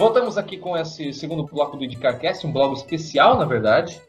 [0.00, 4.00] Voltamos aqui com esse segundo bloco do IndicarCast, um bloco especial, na verdade,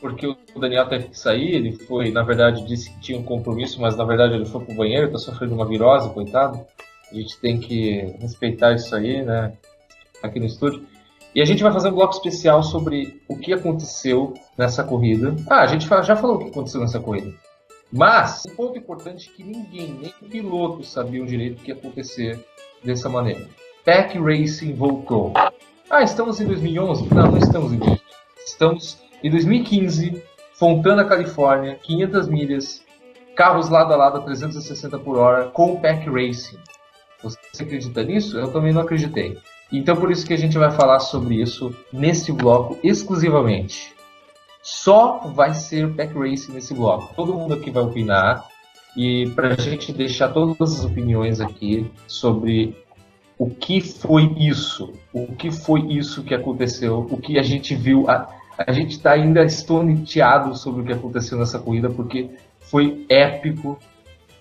[0.00, 3.80] porque o Daniel teve que sair, ele foi, na verdade, disse que tinha um compromisso,
[3.80, 6.64] mas na verdade ele foi pro banheiro, está sofrendo uma virose, coitado.
[7.10, 9.52] A gente tem que respeitar isso aí, né,
[10.22, 10.86] aqui no estúdio.
[11.34, 15.34] E a gente vai fazer um bloco especial sobre o que aconteceu nessa corrida.
[15.50, 17.34] Ah, a gente já falou o que aconteceu nessa corrida.
[17.90, 22.38] Mas, um ponto importante é que ninguém, nem piloto, sabia direito que ia acontecer
[22.84, 23.48] dessa maneira.
[23.84, 25.32] Pack Racing voltou.
[25.88, 27.12] Ah, estamos em 2011?
[27.14, 28.02] Não, não estamos em 2011.
[28.46, 30.22] Estamos em 2015,
[30.54, 32.84] Fontana, Califórnia, 500 milhas,
[33.34, 36.58] carros lado a lado a 360 por hora com Pack Racing.
[37.22, 38.38] Você acredita nisso?
[38.38, 39.38] Eu também não acreditei.
[39.72, 43.94] Então por isso que a gente vai falar sobre isso nesse bloco exclusivamente.
[44.62, 47.14] Só vai ser Pack Racing nesse bloco.
[47.14, 48.46] Todo mundo aqui vai opinar.
[48.96, 52.76] E para a gente deixar todas as opiniões aqui sobre
[53.40, 58.06] o que foi isso, o que foi isso que aconteceu, o que a gente viu.
[58.06, 62.28] A, a gente está ainda estonteado sobre o que aconteceu nessa corrida, porque
[62.60, 63.78] foi épico,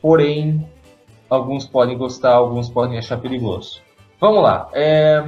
[0.01, 0.67] porém,
[1.29, 3.79] alguns podem gostar, alguns podem achar perigoso.
[4.19, 4.69] Vamos lá.
[4.73, 5.23] É,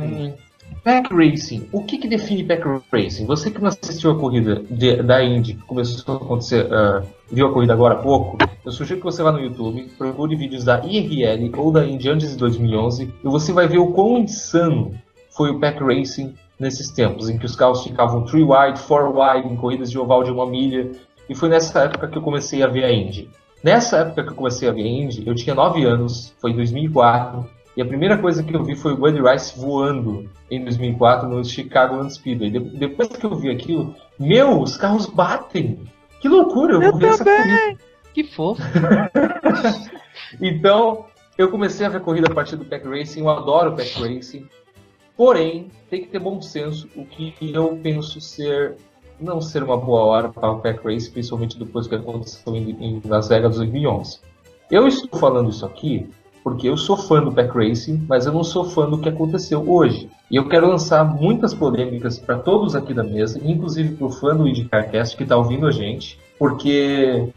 [0.84, 1.68] Pack Racing.
[1.72, 3.26] O que, que define Pack Racing?
[3.26, 7.48] Você que não assistiu a corrida de, da Indy, que começou a acontecer, uh, viu
[7.48, 10.84] a corrida agora há pouco, eu sugiro que você vá no YouTube, procure vídeos da
[10.84, 14.94] IRL ou da Indy antes de 2011 e você vai ver o quão insano
[15.30, 19.48] foi o Pack Racing nesses tempos, em que os carros ficavam 3 wide, 4 wide,
[19.48, 20.92] em corridas de oval de uma milha.
[21.30, 23.30] E foi nessa época que eu comecei a ver a Indy.
[23.64, 26.56] Nessa época que eu comecei a ver a Indy, eu tinha 9 anos, foi em
[26.56, 27.48] 2004,
[27.82, 31.44] e a primeira coisa que eu vi foi o Buddy Rice voando em 2004 no
[31.44, 32.52] Chicago Speedway.
[32.52, 35.80] De depois que eu vi aquilo, meu, os carros batem!
[36.20, 36.76] Que loucura!
[36.76, 37.78] Eu, eu vou ver essa corrida.
[38.14, 38.62] Que fofo!
[40.40, 44.00] então, eu comecei a ver corrida a partir do Pack Racing, eu adoro o Pack
[44.00, 44.48] Racing.
[45.18, 48.76] Porém, tem que ter bom senso, o que eu penso ser
[49.20, 53.02] não ser uma boa hora para o Pack Racing, principalmente depois que aconteceu em, em
[53.06, 54.20] Las Vegas 2011.
[54.70, 56.08] Eu estou falando isso aqui
[56.44, 59.70] porque eu sou fã do Pack Racing, mas eu não sou fã do que aconteceu
[59.70, 60.10] hoje.
[60.30, 64.36] E eu quero lançar muitas polêmicas para todos aqui da mesa, inclusive para o fã
[64.36, 67.30] do IndyCarCast que está ouvindo a gente, porque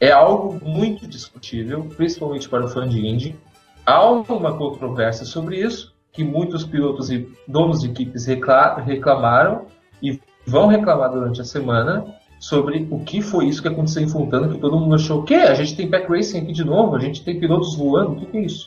[0.00, 3.36] é algo muito discutível, principalmente para o fã de Indy.
[3.84, 9.62] Há uma controvérsia sobre isso, que muitos pilotos e donos de equipes reclamaram
[10.02, 12.04] e vão reclamar durante a semana,
[12.42, 15.54] sobre o que foi isso que aconteceu em Fontana, que todo mundo achou que a
[15.54, 18.36] gente tem pack racing aqui de novo, a gente tem pilotos voando, o que, que
[18.36, 18.66] é isso?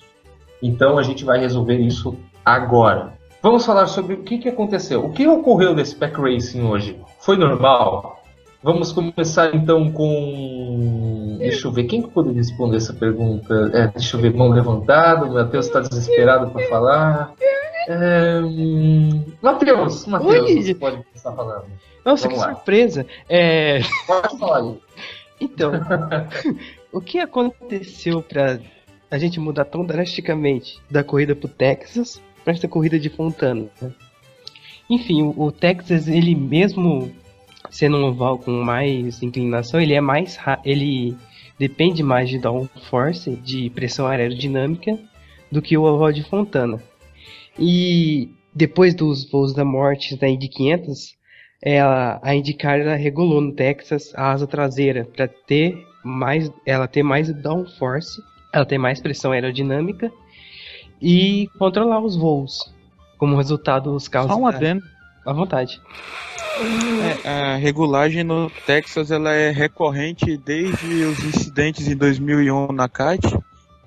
[0.63, 2.16] Então a gente vai resolver isso
[2.46, 3.14] agora.
[3.44, 5.03] Vamos falar sobre o que, que aconteceu.
[5.03, 6.97] O que ocorreu nesse pack racing hoje?
[7.19, 8.24] Foi normal?
[8.64, 11.35] Vamos começar então com.
[11.38, 13.72] Deixa eu ver, quem que poderia responder essa pergunta?
[13.74, 17.34] É, deixa eu ver, mão levantada, o Matheus está desesperado para falar.
[17.88, 18.41] É...
[19.41, 21.66] Matheus, Matheus, você pode começar falando.
[22.03, 22.56] Nossa, Vamos que lá.
[22.56, 23.06] surpresa!
[23.29, 23.79] É...
[24.06, 24.75] Pode falar.
[25.40, 25.72] Então,
[26.91, 28.59] o que aconteceu para
[29.09, 33.68] a gente mudar tão drasticamente da corrida pro Texas para essa corrida de Fontana?
[33.81, 33.91] Né?
[34.90, 37.12] Enfim, o, o, Texas, ele mesmo
[37.69, 41.17] sendo um oval com mais inclinação, ele é mais ele
[41.57, 44.97] depende mais de downforce, de pressão aerodinâmica,
[45.52, 46.81] do que o oval de Fontana.
[47.58, 51.16] E depois dos voos da morte da Indy 500,
[51.62, 57.04] ela, a IndyCar ela regulou no Texas a asa traseira para ter mais, ela ter
[57.04, 58.22] mais downforce,
[58.54, 60.12] ela ter mais pressão aerodinâmica
[61.02, 62.74] e controlar os voos.
[63.18, 64.32] Como resultado, os carros.
[64.32, 64.84] Só um adendo.
[65.26, 65.82] À vontade.
[67.24, 73.38] É, a regulagem no Texas ela é recorrente desde os incidentes em 2001 na kite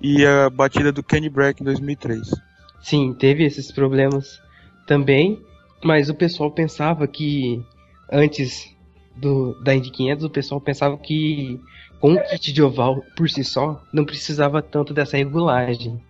[0.01, 2.48] e a batida do Kenny Brack em 2003.
[2.81, 4.41] Sim, teve esses problemas
[4.87, 5.39] também.
[5.83, 7.63] Mas o pessoal pensava que
[8.11, 8.75] antes
[9.15, 11.59] do, da Indy 500, o pessoal pensava que
[11.99, 16.01] com o kit de oval por si só não precisava tanto dessa regulagem.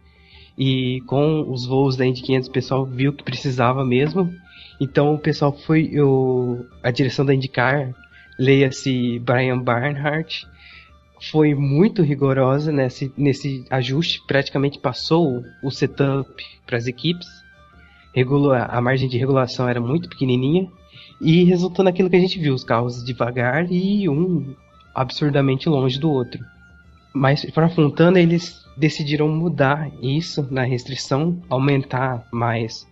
[0.57, 4.33] E com os voos da Indy 500 o pessoal viu que precisava mesmo.
[4.79, 7.93] Então o pessoal foi o, a direção da IndyCar,
[8.37, 10.45] leia-se Brian Barnhart,
[11.21, 16.29] foi muito rigorosa nesse, nesse ajuste, praticamente passou o setup
[16.65, 17.27] para as equipes
[18.13, 20.67] regula a margem de regulação era muito pequenininha
[21.21, 24.55] e resultou naquilo que a gente viu, os carros devagar e um
[24.95, 26.43] absurdamente longe do outro.
[27.13, 32.87] Mas para Fontana eles decidiram mudar isso na restrição, aumentar mais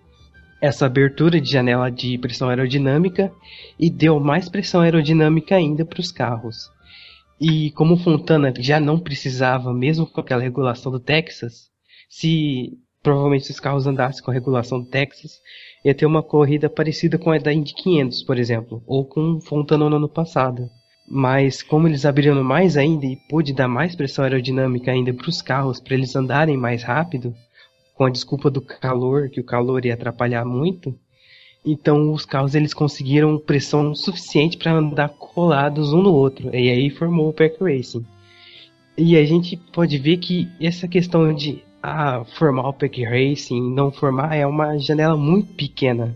[0.59, 3.31] essa abertura de janela de pressão aerodinâmica
[3.79, 6.69] e deu mais pressão aerodinâmica ainda para os carros.
[7.39, 11.69] E como Fontana já não precisava, mesmo com aquela regulação do Texas,
[12.09, 15.39] se provavelmente se os carros andassem com a regulação do Texas,
[15.85, 19.89] ia ter uma corrida parecida com a da Indy 500, por exemplo, ou com Fontana
[19.89, 20.69] no ano passado.
[21.09, 25.41] Mas como eles abriram mais ainda e pôde dar mais pressão aerodinâmica ainda para os
[25.41, 27.33] carros, para eles andarem mais rápido,
[27.95, 30.93] com a desculpa do calor, que o calor ia atrapalhar muito,
[31.71, 36.89] então os carros eles conseguiram pressão suficiente para andar colados um no outro, e aí
[36.89, 38.05] formou o Pack Racing.
[38.97, 43.91] E a gente pode ver que essa questão de ah, formar o Pack Racing, não
[43.91, 46.15] formar, é uma janela muito pequena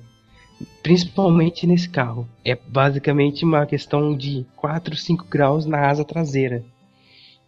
[0.81, 2.27] principalmente nesse carro.
[2.44, 6.63] É basicamente uma questão de 4, 5 graus na asa traseira.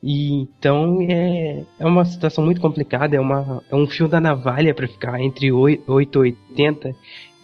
[0.02, 4.74] E então é, é uma situação muito complicada, é, uma, é um fio da navalha
[4.74, 6.96] para ficar entre 8 e 80.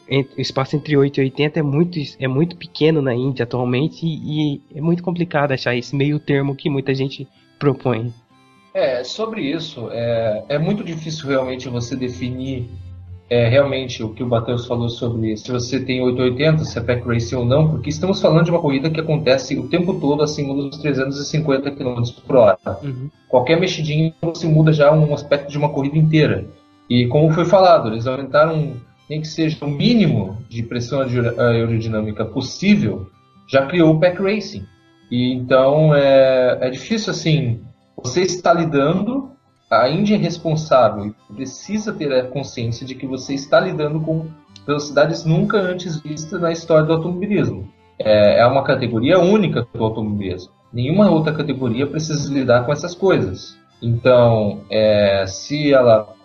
[0.10, 4.56] O espaço entre 8 e 80 é muito, é muito pequeno na Índia atualmente e,
[4.56, 7.28] e é muito complicado achar esse meio termo que muita gente
[7.60, 8.12] propõe.
[8.74, 12.70] É, sobre isso, é, é muito difícil realmente você definir
[13.30, 17.08] é, realmente o que o Matheus falou sobre se você tem 880, se é pack
[17.08, 20.54] racing ou não, porque estamos falando de uma corrida que acontece o tempo todo acima
[20.54, 22.58] dos 350 km por hora.
[22.82, 23.10] Uhum.
[23.28, 26.46] Qualquer mexidinha você muda já um aspecto de uma corrida inteira.
[26.90, 28.74] E como foi falado, eles aumentaram
[29.10, 33.10] nem que seja o mínimo de pressão aerodinâmica possível,
[33.48, 34.66] já criou o pack racing.
[35.10, 37.62] E então é, é difícil assim,
[37.98, 39.30] você está lidando
[39.70, 44.26] a Índia é responsável e precisa ter a consciência de que você está lidando com
[44.66, 47.72] velocidades nunca antes vistas na história do automobilismo.
[48.00, 50.52] É, é uma categoria única do automobilismo.
[50.74, 53.58] Nenhuma outra categoria precisa lidar com essas coisas.
[53.80, 56.16] Então, é, se ela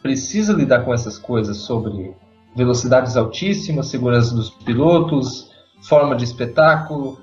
[0.00, 2.14] precisa lidar com essas coisas sobre
[2.54, 5.50] velocidades altíssimas, segurança dos pilotos,
[5.82, 7.18] forma de espetáculo,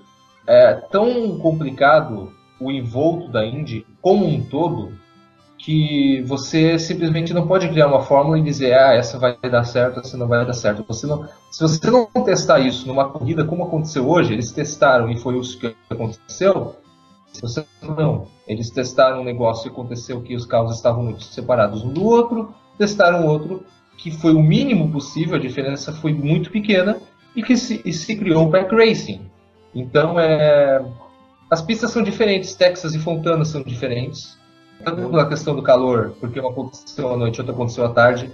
[0.47, 4.91] é tão complicado o envolto da Indy como um todo
[5.57, 9.99] que você simplesmente não pode criar uma fórmula e dizer, ah, essa vai dar certo,
[9.99, 10.85] essa não vai dar certo.
[10.87, 15.19] Você não, se você não testar isso numa corrida como aconteceu hoje, eles testaram e
[15.19, 16.75] foi isso que aconteceu,
[17.41, 18.27] você não.
[18.47, 22.53] Eles testaram um negócio e aconteceu que os carros estavam muito separados um do outro,
[22.77, 23.63] testaram outro
[24.01, 26.97] que foi o mínimo possível, a diferença foi muito pequena
[27.35, 29.21] e que se, e se criou o back racing.
[29.75, 30.83] Então, é,
[31.51, 34.39] as pistas são diferentes, Texas e Fontana são diferentes
[34.83, 38.31] tanto na questão do calor, porque uma aconteceu à noite, outra aconteceu à tarde.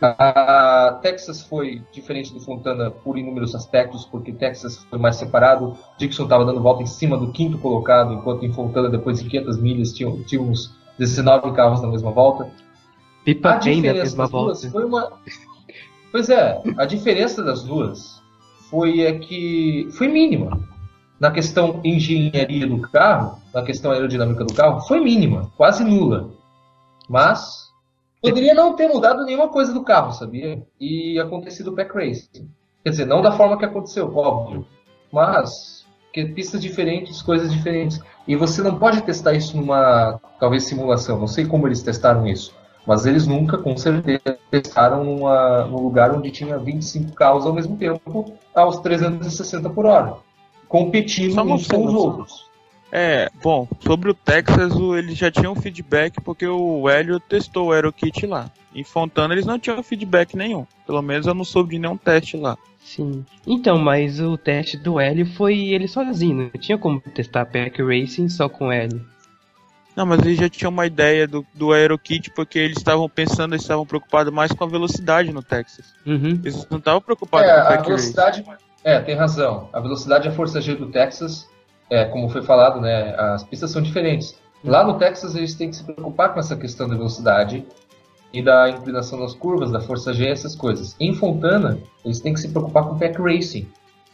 [0.00, 5.76] A Texas foi diferente do Fontana por inúmeros aspectos, porque Texas foi mais separado.
[5.98, 9.58] Dixon estava dando volta em cima do quinto colocado, enquanto em Fontana, depois de 500
[9.58, 12.50] milhas, tínhamos 19 carros na mesma volta.
[13.28, 14.70] Pipa bem na mesma volta.
[14.70, 15.12] Foi uma...
[16.10, 18.22] Pois é, a diferença das duas
[18.70, 20.58] foi é que foi mínima
[21.20, 26.30] na questão engenharia do carro, na questão aerodinâmica do carro, foi mínima, quase nula.
[27.06, 27.70] Mas
[28.22, 30.62] poderia não ter mudado nenhuma coisa do carro, sabia?
[30.80, 32.30] E acontecido o pack race.
[32.82, 34.64] Quer dizer, não da forma que aconteceu, óbvio.
[35.12, 35.84] Mas
[36.14, 38.00] que pistas diferentes, coisas diferentes.
[38.26, 41.18] E você não pode testar isso numa, talvez, simulação.
[41.18, 42.56] Não sei como eles testaram isso.
[42.88, 47.76] Mas eles nunca, com certeza, testaram numa, num lugar onde tinha 25 carros ao mesmo
[47.76, 50.16] tempo, aos 360 por hora
[50.68, 52.48] competindo uns com os outros.
[52.90, 58.26] É, bom, sobre o Texas, eles já tinham feedback porque o Hélio testou o AeroKit
[58.26, 58.50] lá.
[58.74, 60.66] Em Fontana eles não tinham feedback nenhum.
[60.86, 62.56] Pelo menos eu não soube de nenhum teste lá.
[62.78, 63.24] Sim.
[63.46, 66.50] Então, mas o teste do Hélio foi ele sozinho.
[66.52, 69.04] Não tinha como testar Pack Racing só com o Hélio.
[69.98, 73.62] Não, mas eles já tinham uma ideia do, do AeroKit porque eles estavam pensando, eles
[73.62, 75.92] estavam preocupados mais com a velocidade no Texas.
[76.06, 76.40] Uhum.
[76.44, 78.44] Eles não estavam preocupados é, com a velocidade.
[78.84, 79.68] É, tem razão.
[79.72, 81.48] A velocidade e a força G do Texas,
[81.90, 84.38] é, como foi falado, né, as pistas são diferentes.
[84.62, 87.66] Lá no Texas eles têm que se preocupar com essa questão da velocidade
[88.32, 90.94] e da inclinação das curvas, da força G, essas coisas.
[91.00, 93.68] Em Fontana, eles têm que se preocupar com pack racing.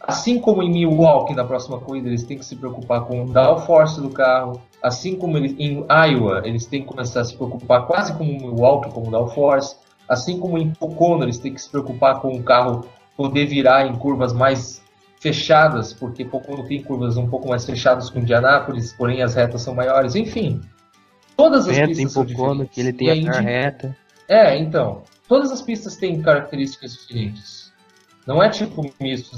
[0.06, 4.00] Assim como em Milwaukee, na próxima corrida, eles têm que se preocupar com o downforce
[4.00, 4.61] do carro.
[4.82, 8.92] Assim como eles, em Iowa, eles têm que começar a se preocupar quase como Milwaukee,
[8.92, 9.76] como downforce.
[10.08, 13.94] Assim como em Pocono, eles têm que se preocupar com o carro poder virar em
[13.94, 14.82] curvas mais
[15.20, 19.75] fechadas, porque Pocono tem curvas um pouco mais fechadas com Indianápolis, porém as retas são
[19.75, 20.61] maiores, enfim.
[21.34, 23.40] Todas as pistas são Pocono, que ele tem a, Indy...
[23.40, 23.96] reta.
[24.28, 25.02] É, então.
[25.26, 27.73] Todas as pistas têm características diferentes.
[28.26, 29.34] Não é tipo misto.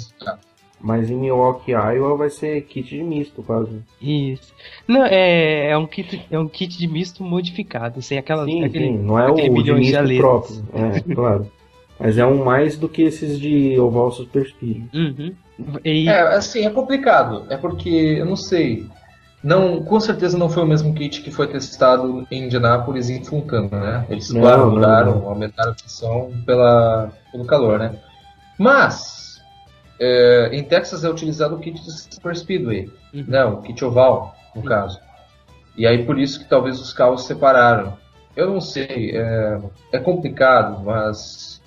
[0.80, 3.82] Mas em Milwaukee, Iowa vai ser kit de misto, quase.
[4.00, 4.52] Isso.
[4.86, 8.44] Não, é, é, um, kit, é um kit de misto modificado, sem aquela.
[8.44, 10.64] Sim, aquele, sim, não é o de misto de próprio.
[10.74, 11.50] É, claro.
[11.98, 14.88] Mas é um mais do que esses de oval superspírio.
[14.92, 15.32] Uhum.
[15.84, 16.08] E...
[16.08, 17.46] É, assim, é complicado.
[17.48, 18.86] É porque, eu não sei.
[19.42, 23.24] Não, com certeza não foi o mesmo kit que foi testado em Indianápolis e em
[23.24, 24.06] Fontana, né?
[24.10, 27.94] Eles, não, claro, mudaram, aumentaram a pressão pela, pelo calor, né?
[28.58, 29.15] Mas,
[29.98, 33.24] é, em Texas é utilizado o kit de Super Speedway, uhum.
[33.26, 34.68] não, o kit oval, no uhum.
[34.68, 35.00] caso.
[35.76, 37.94] E aí por isso que talvez os carros separaram.
[38.34, 39.58] Eu não sei, é,
[39.92, 41.62] é complicado, mas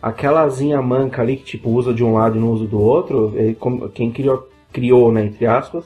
[0.00, 3.32] aquela asinha manca ali que tipo usa de um lado e não usa do outro,
[3.36, 3.56] ele,
[3.94, 5.84] quem criou, criou, né, entre aspas,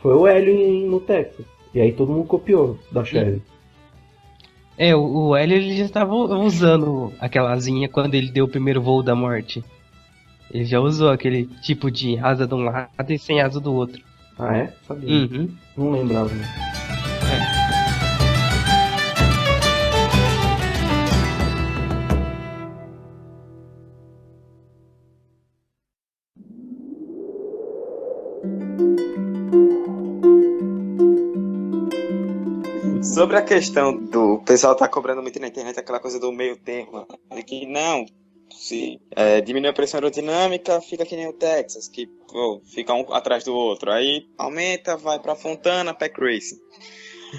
[0.00, 1.44] foi o Hélio no Texas.
[1.74, 3.42] E aí todo mundo copiou da Chevy.
[4.76, 8.82] É, o, o Hélio ele já estava usando aquela asinha quando ele deu o primeiro
[8.82, 9.64] voo da morte.
[10.54, 14.00] Ele já usou aquele tipo de asa de um lado e sem asa do outro.
[14.38, 14.72] Ah, é?
[14.86, 15.10] Sabia.
[15.10, 15.50] Uhum.
[15.76, 16.32] Não lembrava.
[16.32, 16.44] Né?
[33.02, 37.08] Sobre a questão do pessoal tá cobrando muito na internet aquela coisa do meio termo,
[37.34, 38.06] de que não,
[38.54, 43.12] se é, diminui a pressão aerodinâmica, fica que nem o Texas, que pô, fica um
[43.12, 43.90] atrás do outro.
[43.90, 46.60] Aí aumenta, vai para Fontana, Pack Racing.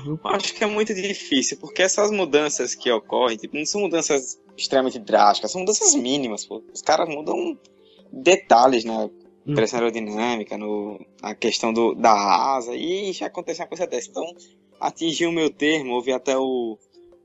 [0.06, 0.20] Uhum.
[0.26, 5.00] Acho que é muito difícil, porque essas mudanças que ocorrem, tipo, não são mudanças extremamente
[5.00, 6.46] drásticas, são mudanças mínimas.
[6.46, 6.62] Pô.
[6.74, 7.58] Os caras mudam
[8.12, 9.56] detalhes na uhum.
[9.56, 14.10] pressão aerodinâmica, no, na questão do, da asa, e já acontece uma coisa dessa.
[14.10, 14.26] Então,
[14.80, 15.94] atingiu o meu termo.
[15.94, 16.78] Ouvi até o,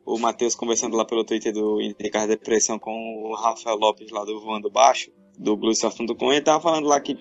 [0.05, 2.93] o Matheus conversando lá pelo Twitter do Ricardo Depressão com
[3.25, 6.33] o Rafael Lopes lá do Voando Baixo, do Bluessurfando.com.
[6.33, 7.19] Ele tava falando lá que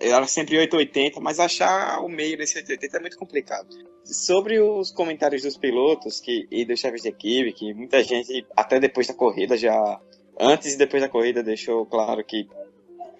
[0.00, 3.68] era sempre 880, mas achar o meio desse 880 é muito complicado.
[4.02, 8.80] Sobre os comentários dos pilotos que, e dos chefes de equipe, que muita gente, até
[8.80, 10.00] depois da corrida, já.
[10.38, 12.48] Antes e depois da corrida, deixou claro que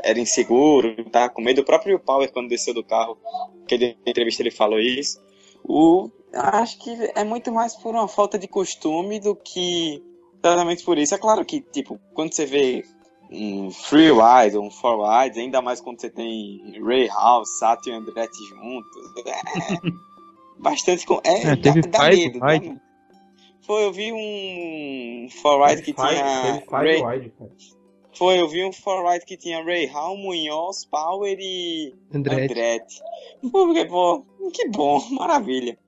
[0.03, 1.61] era inseguro, tá com medo.
[1.61, 3.19] O próprio Power, quando desceu do carro,
[3.69, 5.21] que na entrevista ele falou isso.
[5.63, 10.03] O Acho que é muito mais por uma falta de costume do que
[10.43, 11.15] exatamente por isso.
[11.15, 12.85] É claro que, tipo, quando você vê
[13.31, 17.93] um free ride, um four ride, ainda mais quando você tem Ray House, Sato e
[17.93, 19.91] Andretti juntos, é
[20.59, 21.07] bastante.
[21.25, 22.81] É, é teve dá, dá medo, ride.
[23.63, 26.63] Foi, eu vi um four ride que tinha.
[26.71, 27.03] Ray...
[27.03, 27.33] Ride,
[28.15, 32.43] Foi, eu vi um four ride que tinha Ray Hall, Munhoz, Power e Andretti.
[32.43, 33.03] Andretti.
[33.53, 35.79] Pô, que bom, maravilha.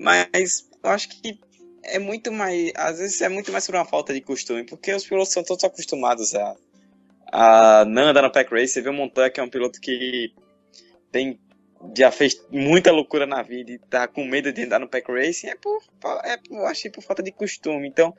[0.00, 1.38] Mas eu acho que
[1.84, 2.72] é muito mais.
[2.74, 5.62] Às vezes é muito mais por uma falta de costume, porque os pilotos são todos
[5.62, 6.56] acostumados a,
[7.30, 8.72] a não andar no pack race.
[8.72, 10.32] Você vê o Montoya, que é um piloto que
[11.12, 11.38] tem
[11.96, 15.48] já fez muita loucura na vida e tá com medo de andar no pack racing,
[15.48, 15.82] é por,
[16.24, 17.88] é, eu achei por falta de costume.
[17.88, 18.14] Então,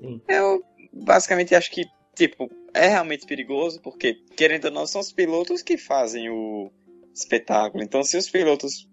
[0.00, 0.20] Sim.
[0.26, 1.84] eu basicamente acho que,
[2.14, 6.72] tipo, é realmente perigoso, porque, querendo ou não, são os pilotos que fazem o
[7.14, 7.84] espetáculo.
[7.84, 8.87] Então, se os pilotos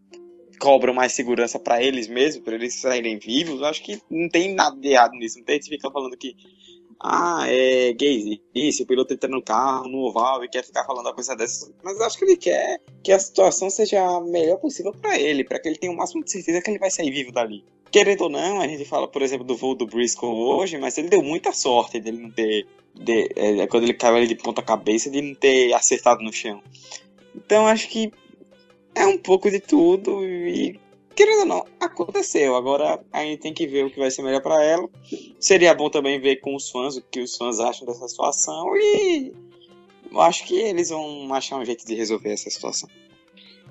[0.56, 4.54] cobram mais segurança para eles mesmos, para eles saírem vivos, eu acho que não tem
[4.54, 5.38] nada de errado nisso.
[5.38, 6.36] Não tem gente ficar falando que,
[7.00, 11.06] ah, é gay, isso, o piloto entra no carro, no oval e quer ficar falando
[11.06, 11.72] uma coisa dessa.
[11.84, 15.44] Mas eu acho que ele quer que a situação seja a melhor possível para ele,
[15.44, 17.64] para que ele tenha o máximo de certeza que ele vai sair vivo dali.
[17.92, 21.08] Querendo ou não, a gente fala, por exemplo, do voo do Briscoe hoje, mas ele
[21.08, 22.66] deu muita sorte dele não ter.
[22.94, 26.62] De, é, quando ele caiu ali de ponta cabeça, de não ter acertado no chão.
[27.36, 28.12] Então acho que
[28.96, 30.80] é um pouco de tudo e
[31.14, 32.56] querendo ou não, aconteceu.
[32.56, 34.88] Agora a gente tem que ver o que vai ser melhor para ela.
[35.40, 39.34] Seria bom também ver com os fãs o que os fãs acham dessa situação e
[40.12, 42.90] eu acho que eles vão achar um jeito de resolver essa situação.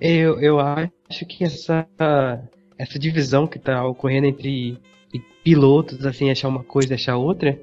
[0.01, 1.87] Eu, eu acho que essa,
[2.77, 4.79] essa divisão que tá ocorrendo entre
[5.43, 7.59] pilotos, assim, achar uma coisa e achar outra,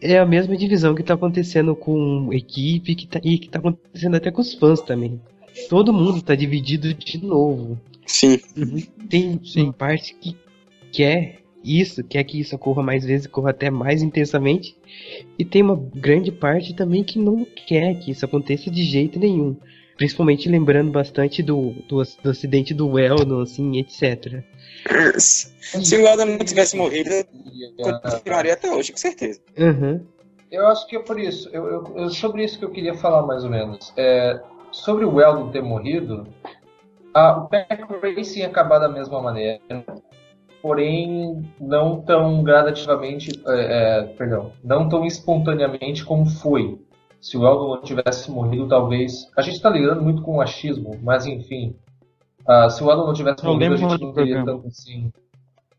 [0.00, 4.16] é a mesma divisão que tá acontecendo com equipe que tá, e que tá acontecendo
[4.16, 5.20] até com os fãs também
[5.68, 7.78] todo mundo tá dividido de novo.
[8.06, 8.38] Sim.
[9.08, 10.36] Tem, tem parte que
[10.90, 14.76] quer isso, quer que isso ocorra mais vezes, ocorra até mais intensamente.
[15.38, 19.56] E tem uma grande parte também que não quer que isso aconteça de jeito nenhum.
[19.96, 24.42] Principalmente lembrando bastante do, do, do acidente do Weldon, assim, etc.
[25.18, 27.10] Se o Weldon não tivesse morrido,
[28.02, 29.40] continuaria até hoje, com certeza.
[29.56, 30.04] Uhum.
[30.50, 31.48] Eu acho que é por isso.
[31.52, 33.92] Eu, eu, sobre isso que eu queria falar, mais ou menos.
[33.96, 34.38] É,
[34.72, 36.26] sobre o Weldon ter morrido,
[37.14, 37.84] a, o Pack
[38.16, 39.60] Racing acabar da mesma maneira,
[40.60, 46.80] porém não tão gradativamente, é, é, perdão, não tão espontaneamente como foi.
[47.20, 49.30] Se o Weldon não tivesse morrido, talvez.
[49.36, 51.76] A gente está lidando muito com o achismo, mas enfim.
[52.48, 55.12] Uh, se o Weldon não tivesse morrido, a gente não teria tanto assim.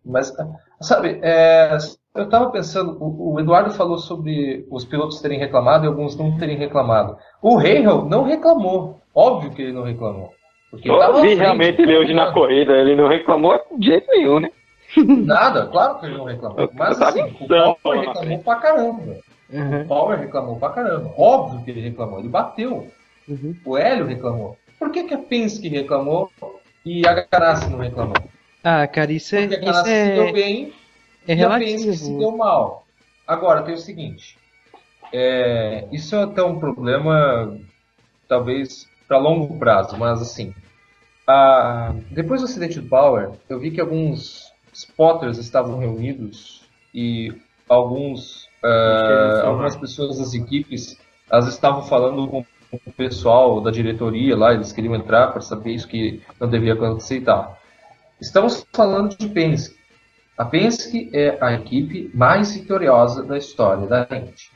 [0.06, 0.34] Mas,
[0.80, 1.78] sabe, é,
[2.16, 6.38] eu estava pensando, o, o, Eduardo falou sobre os pilotos terem reclamado e alguns não
[6.38, 7.18] terem reclamado.
[7.42, 9.02] O Hale não reclamou.
[9.16, 10.32] Óbvio que ele não reclamou.
[10.70, 14.40] Porque Eu vi frente, realmente ele hoje na corrida, ele não reclamou de jeito nenhum,
[14.40, 14.52] né?
[14.98, 16.70] Nada, claro que ele não reclamou.
[16.74, 19.18] Mas assim, o Power reclamou pra caramba.
[19.52, 19.82] Uhum.
[19.82, 21.14] O Power reclamou pra caramba.
[21.18, 22.88] Óbvio que ele reclamou, ele bateu.
[23.28, 23.56] Uhum.
[23.66, 24.58] O Hélio reclamou.
[24.78, 26.30] Por que, que a Penske reclamou
[26.86, 28.18] e a Ganassi não reclamou?
[28.64, 30.74] Ah, cara, isso é, Porque a isso Ganassi se deu é, bem
[31.28, 32.20] é e a Penske se relativo.
[32.20, 32.86] deu mal.
[33.28, 34.38] Agora, tem o seguinte.
[35.12, 37.58] é, isso é até um problema,
[38.28, 40.54] talvez, para longo prazo, mas assim.
[41.28, 46.64] a- depois do acidente do Power, eu vi que alguns spotters estavam reunidos
[46.94, 47.32] e
[47.70, 50.98] alguns, ah, algumas pessoas das equipes
[51.32, 52.46] elas estavam falando com
[52.86, 57.18] o pessoal da diretoria lá, eles queriam entrar para saber isso que não deveria acontecer
[57.18, 57.58] e tal.
[58.20, 59.76] Estamos falando de Penske.
[60.36, 64.50] A Penske é a equipe mais vitoriosa da história da Indy.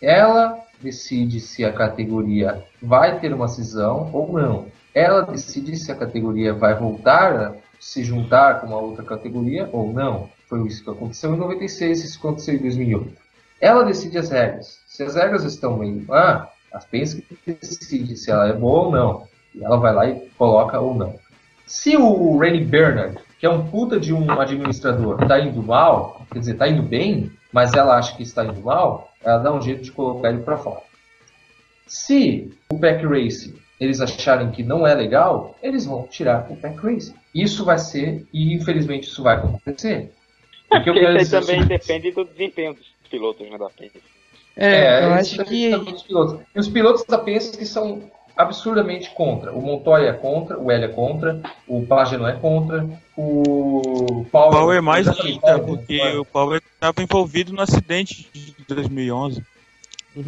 [0.00, 4.66] Ela decide se a categoria vai ter uma cisão ou não.
[4.94, 9.90] Ela decide se a categoria vai voltar a se juntar com uma outra categoria ou
[9.94, 10.28] não.
[10.46, 13.16] Foi isso que aconteceu em 96, isso aconteceu em 2008.
[13.62, 14.80] Ela decide as regras.
[14.86, 16.04] Se as regras estão meio.
[16.12, 19.26] Ah, a Penske decide se ela é boa ou não.
[19.54, 21.18] E ela vai lá e coloca ou não.
[21.66, 26.38] Se o Randy Bernard, que é um puta de um administrador, está indo mal, quer
[26.38, 29.82] dizer, está indo bem, mas ela acha que está indo mal, ela dá um jeito
[29.82, 30.82] de colocar ele para fora.
[31.86, 36.76] Se o Pack Racing eles acharem que não é legal, eles vão tirar o Pack
[36.76, 37.14] Racing.
[37.34, 40.12] Isso vai ser, e infelizmente isso vai acontecer.
[40.68, 44.02] Porque eu Porque isso também depende do desempenho dos pilotos, né, da Penske.
[44.56, 46.40] É, eu isso acho que dos pilotos.
[46.54, 49.52] E os pilotos da Penske são absurdamente contra.
[49.52, 52.86] O Montoya é contra, o L é contra, o Pagano é contra,
[53.16, 58.28] o O Paulo Paulo é mais ainda, Paulo, porque o Paulo estava envolvido no acidente
[58.32, 59.42] de 2011.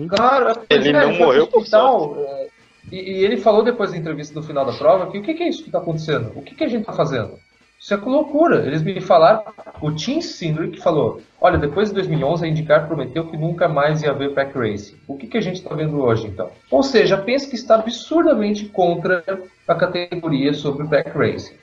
[0.08, 2.48] Claro, Ele pois é, não foi morreu por hospital, é,
[2.90, 5.42] E, e ele falou depois da entrevista no final da prova que o que, que
[5.42, 6.32] é isso que está acontecendo?
[6.34, 7.38] O que, que a gente está fazendo?
[7.78, 8.66] Isso é loucura.
[8.66, 9.42] Eles me falaram,
[9.80, 14.10] o Tim Cindric falou, olha, depois de 2011 a IndyCar prometeu que nunca mais ia
[14.10, 14.96] haver pack racing.
[15.06, 16.50] O que, que a gente está vendo hoje então?
[16.70, 19.22] Ou seja, pensa que está absurdamente contra
[19.68, 21.54] a categoria sobre pack racing.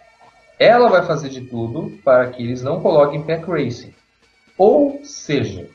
[0.60, 3.94] Ela vai fazer de tudo para que eles não coloquem pack racing.
[4.58, 5.68] Ou seja,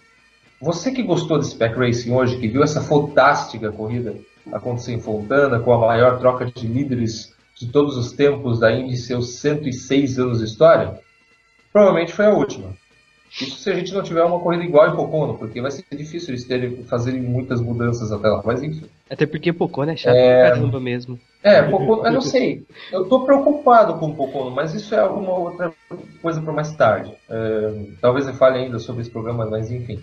[0.60, 4.14] você que gostou desse pack racing hoje, que viu essa fantástica corrida
[4.52, 8.96] acontecer em Fontana, com a maior troca de líderes de todos os tempos da Indy,
[8.96, 11.00] seus 106 anos de história,
[11.72, 12.70] provavelmente foi a última.
[13.30, 16.30] Isso se a gente não tiver uma corrida igual em Pocono, porque vai ser difícil
[16.30, 18.86] eles terem, fazerem muitas mudanças até lá, mas enfim.
[19.10, 21.18] Até porque Pocono é chato pra caramba mesmo.
[21.42, 22.64] É, Pocono, eu não sei.
[22.90, 25.72] Eu tô preocupado com Pocono, mas isso é alguma outra
[26.22, 27.12] coisa para mais tarde.
[27.28, 30.02] É, talvez eu fale ainda sobre esse programa, mas enfim.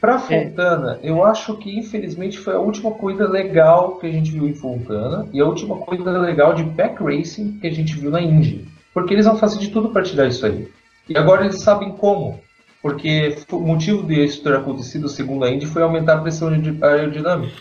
[0.00, 4.46] Para Fontana, eu acho que infelizmente foi a última corrida legal que a gente viu
[4.48, 8.20] em Fontana e a última corrida legal de pack racing que a gente viu na
[8.20, 8.66] Indy.
[8.92, 10.68] Porque eles vão fazer de tudo para tirar isso aí.
[11.08, 12.40] E agora eles sabem como.
[12.80, 17.56] Porque o motivo de isso ter acontecido segundo a Indy foi aumentar a pressão aerodinâmica.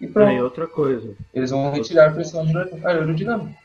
[0.00, 0.32] E Não, pronto.
[0.32, 1.14] e outra coisa.
[1.32, 2.44] Eles vão retirar a pressão
[2.84, 3.56] aerodinâmica.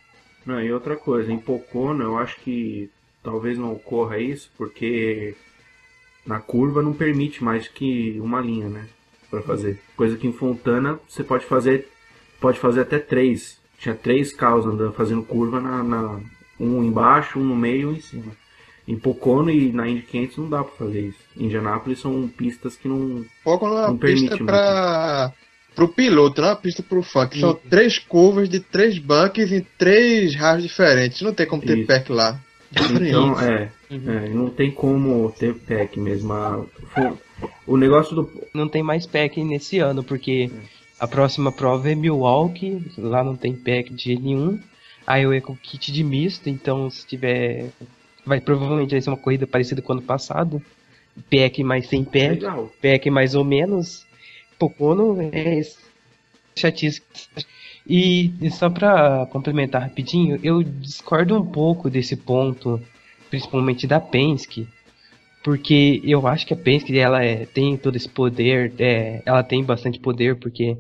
[0.46, 2.90] Não, e outra coisa, em Pocono eu acho que
[3.24, 5.36] talvez não ocorra isso, porque
[6.26, 8.86] na curva não permite mais que uma linha, né?
[9.30, 9.80] Pra fazer.
[9.96, 11.88] Coisa que em Fontana você pode fazer.
[12.40, 13.58] Pode fazer até três.
[13.78, 16.20] Tinha três carros andando, fazendo curva na, na-
[16.60, 18.32] um embaixo, um no meio e um em cima.
[18.88, 21.20] Em Pocono e na Indy 500 não dá pra fazer isso.
[21.38, 23.24] Em Indianápolis são pistas que não.
[23.44, 25.32] Foco numa Não pista para
[25.76, 27.28] pro piloto, não é uma pista pro fã.
[27.28, 31.22] que São três curvas de três bunkers em três raios diferentes.
[31.22, 31.88] Não tem como ter Isso.
[31.88, 32.38] pack lá.
[32.74, 34.12] Então, é, Uhum.
[34.12, 36.34] é, não tem como ter pack mesmo.
[36.34, 37.18] A- fo-
[37.66, 38.30] o negócio do.
[38.54, 40.52] Não tem mais pack nesse ano, porque
[41.00, 44.60] a próxima prova é Milwaukee, lá não tem pack de nenhum.
[45.08, 47.70] Aí eu é com kit de misto, então se tiver.
[48.26, 50.62] Vai provavelmente vai ser uma corrida parecida com o ano passado.
[51.30, 52.72] Pack mais sem pack, Legal.
[52.82, 54.06] pack mais ou menos.
[54.60, 55.62] Pocono é
[56.56, 57.02] chatice.
[57.88, 62.80] E, e só pra complementar rapidinho, eu discordo um pouco desse ponto,
[63.30, 64.68] principalmente da Penske,
[65.44, 69.64] porque eu acho que a Penske ela é- tem todo esse poder, é, ela tem
[69.64, 70.78] bastante poder porque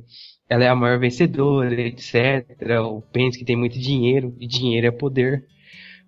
[0.49, 2.81] ela é a maior vencedora, etc.
[2.83, 5.45] O Penske tem muito dinheiro e dinheiro é poder.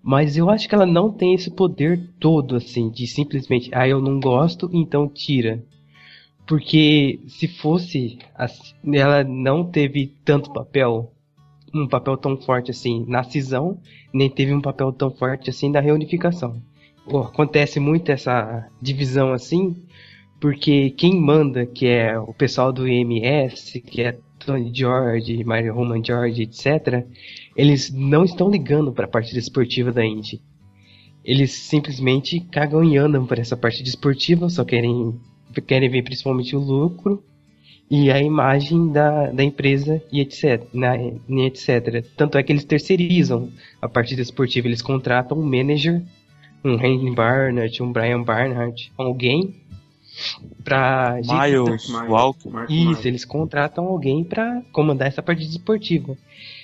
[0.03, 4.01] Mas eu acho que ela não tem esse poder todo, assim, de simplesmente, ah, eu
[4.01, 5.63] não gosto, então tira.
[6.47, 11.11] Porque se fosse, assim, ela não teve tanto papel,
[11.73, 13.79] um papel tão forte assim na cisão,
[14.13, 16.61] nem teve um papel tão forte assim na reunificação.
[17.09, 19.75] Pô, Acontece muito essa divisão assim,
[20.39, 26.03] porque quem manda, que é o pessoal do IMS, que é Tony George, Mario Roman
[26.03, 27.05] George, etc.,
[27.55, 30.41] eles não estão ligando para a parte esportiva da Indy.
[31.23, 35.19] Eles simplesmente cagam e andam por essa parte esportiva, só querem,
[35.67, 37.23] querem ver principalmente o lucro
[37.91, 42.05] e a imagem da, da empresa e etc, na, e etc.
[42.15, 43.51] Tanto é que eles terceirizam
[43.81, 46.01] a parte esportiva, eles contratam um manager,
[46.63, 49.61] um Henry Barnett, um Brian Barnhart, alguém
[50.63, 52.49] pra Miles, Walker.
[52.69, 56.17] Isso, eles contratam alguém para comandar essa parte esportiva.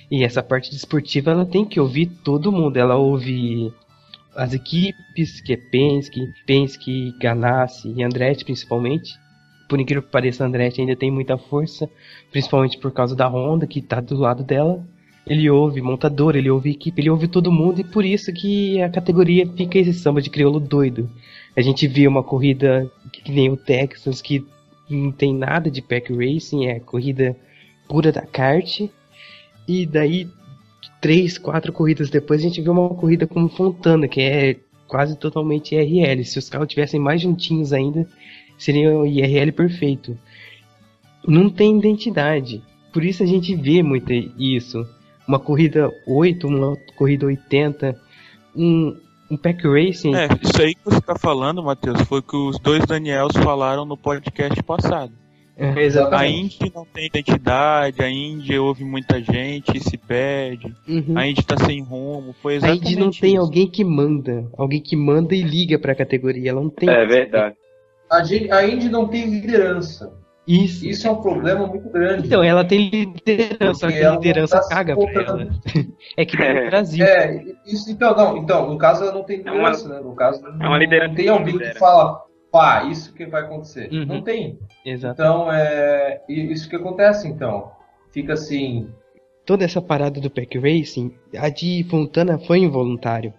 [0.10, 2.78] E essa parte esportiva ela tem que ouvir todo mundo.
[2.78, 3.74] Ela ouve
[4.34, 9.12] as equipes, que é Penske, Penske, Ganassi e Andretti principalmente.
[9.68, 11.90] Por incrível que pareça, a Andretti ainda tem muita força,
[12.32, 14.84] principalmente por causa da Honda que está do lado dela.
[15.26, 18.90] Ele ouve montador, ele ouve equipe, ele ouve todo mundo e por isso que a
[18.90, 21.10] categoria fica esse samba de crioulo doido.
[21.56, 24.46] A gente vê uma corrida que nem o Texas, que
[24.90, 27.36] não tem nada de pack racing, é corrida
[27.90, 28.88] pura da kart.
[29.68, 30.30] E daí,
[31.02, 34.56] três, quatro corridas depois, a gente vê uma corrida como Fontana, que é
[34.88, 36.24] quase totalmente IRL.
[36.24, 38.08] Se os carros tivessem mais juntinhos ainda,
[38.58, 40.18] seria o IRL perfeito.
[41.28, 42.62] Não tem identidade.
[42.94, 44.86] Por isso a gente vê muito isso.
[45.28, 48.00] Uma corrida 8, uma corrida 80,
[48.56, 48.96] um,
[49.30, 50.16] um pack racing.
[50.16, 53.98] É, isso aí que você tá falando, Matheus, foi que os dois Daniels falaram no
[53.98, 55.12] podcast passado.
[55.60, 56.60] É, A Exatamente.
[56.62, 61.18] Indy não tem identidade, a Indy ouve muita gente, se perde, Uhum.
[61.18, 63.42] a Indy tá sem rumo, foi A exatamente Indy não tem isso.
[63.42, 64.48] alguém que manda.
[64.56, 66.52] Alguém que manda e liga pra categoria.
[66.52, 66.88] Ela não tem.
[66.88, 67.56] É verdade.
[68.10, 70.14] A, gente, a Indy não tem liderança.
[70.48, 70.88] Isso.
[70.88, 72.26] Isso é um problema muito grande.
[72.28, 75.48] Então, ela tem liderança, Porque a liderança tá se caga pra ela.
[76.16, 76.64] É que nem É.
[76.64, 77.06] no Brasil.
[77.06, 80.00] É, isso, então, não, então, no caso ela não tem É uma- liderança, né?
[80.00, 81.74] No caso, é uma liderança não tem alguém lidera.
[81.74, 83.90] que fala, pá, isso que vai acontecer.
[83.92, 84.06] Uhum.
[84.06, 84.58] Não tem.
[84.86, 85.22] Exato.
[85.22, 87.72] Então, é isso que acontece, então.
[88.12, 88.90] Fica assim,
[89.46, 93.34] Toda essa parada do pack racing, a de Fontana foi involuntário.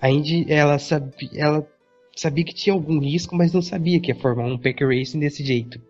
[0.00, 1.66] A Indy, ela sabia, ela
[2.16, 5.44] sabia que tinha algum risco, mas não sabia que ia formar um pack racing desse
[5.44, 5.80] jeito.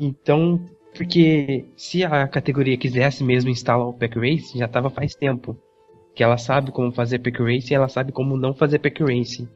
[0.00, 0.60] Então,
[0.94, 5.56] porque se a categoria quisesse mesmo instalar o pack racing, já estava faz tempo.
[6.14, 9.48] Que ela sabe como fazer pack racing, ela sabe como não fazer pack racing.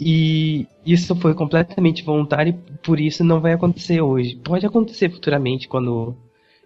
[0.00, 4.36] E isso foi completamente voluntário, e por isso não vai acontecer hoje.
[4.36, 6.16] Pode acontecer futuramente quando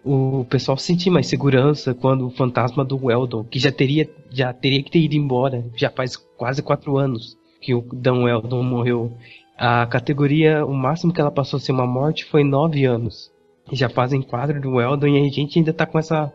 [0.03, 4.81] o pessoal sentir mais segurança, quando o fantasma do Weldon, que já teria, já teria
[4.81, 9.11] que ter ido embora, já faz quase quatro anos que o Dan Weldon morreu.
[9.57, 13.31] A categoria, o máximo que ela passou a ser uma morte foi nove anos.
[13.71, 16.31] E já fazem quadro do Weldon e a gente ainda tá com essa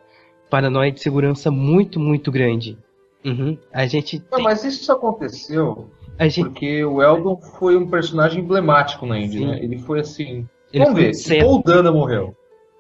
[0.51, 2.79] paranoia de segurança muito, muito grande.
[3.25, 3.57] Uhum.
[3.73, 8.43] A gente Não, tem, mas isso aconteceu a gente, porque o Eldon foi um personagem
[8.43, 9.47] emblemático na Indy, Sim.
[9.47, 9.59] né?
[9.63, 10.47] Ele foi assim.
[10.73, 11.45] ele Vamos foi ver, se certo.
[11.45, 12.37] Paul Dana morreu.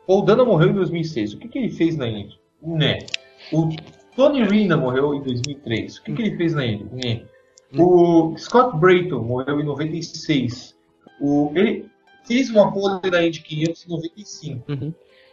[0.06, 1.34] Paul Dana morreu em 2006.
[1.34, 2.38] O que, que ele fez na Indy?
[2.62, 2.98] Né.
[3.52, 3.68] O
[4.14, 5.96] Tony Rina morreu em 2003.
[5.96, 6.84] O que, que ele fez na Indy?
[6.92, 7.22] Né.
[7.82, 10.74] O Scott Brayton morreu em 96.
[11.20, 11.86] O, ele
[12.26, 14.72] fez uma pole na Indy 500 em 95.
[14.72, 14.92] Uhum,